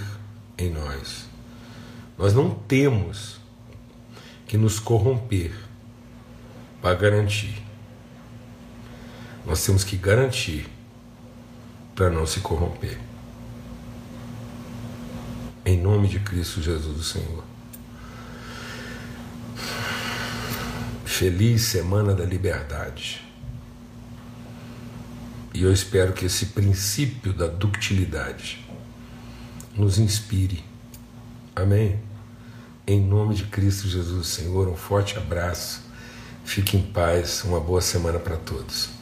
em 0.57 0.69
nós. 0.69 1.25
Nós 2.17 2.33
não 2.33 2.49
temos 2.51 3.39
que 4.45 4.57
nos 4.57 4.79
corromper 4.79 5.53
para 6.81 6.95
garantir 6.95 7.69
nós 9.49 9.65
temos 9.65 9.83
que 9.83 9.97
garantir 9.97 10.67
para 11.99 12.09
não 12.09 12.25
se 12.25 12.39
corromper. 12.39 12.97
Em 15.65 15.77
nome 15.77 16.07
de 16.07 16.17
Cristo 16.21 16.61
Jesus, 16.61 16.97
o 16.97 17.03
Senhor. 17.03 17.43
Feliz 21.03 21.63
Semana 21.63 22.13
da 22.13 22.23
Liberdade. 22.23 23.21
E 25.53 25.61
eu 25.61 25.73
espero 25.73 26.13
que 26.13 26.25
esse 26.25 26.45
princípio 26.45 27.33
da 27.33 27.47
ductilidade 27.47 28.65
nos 29.75 29.99
inspire. 29.99 30.63
Amém? 31.53 31.99
Em 32.87 33.01
nome 33.01 33.35
de 33.35 33.43
Cristo 33.43 33.89
Jesus, 33.89 34.25
Senhor, 34.27 34.69
um 34.69 34.75
forte 34.77 35.17
abraço. 35.17 35.81
Fique 36.45 36.77
em 36.77 36.81
paz. 36.81 37.43
Uma 37.43 37.59
boa 37.59 37.81
semana 37.81 38.19
para 38.19 38.37
todos. 38.37 38.98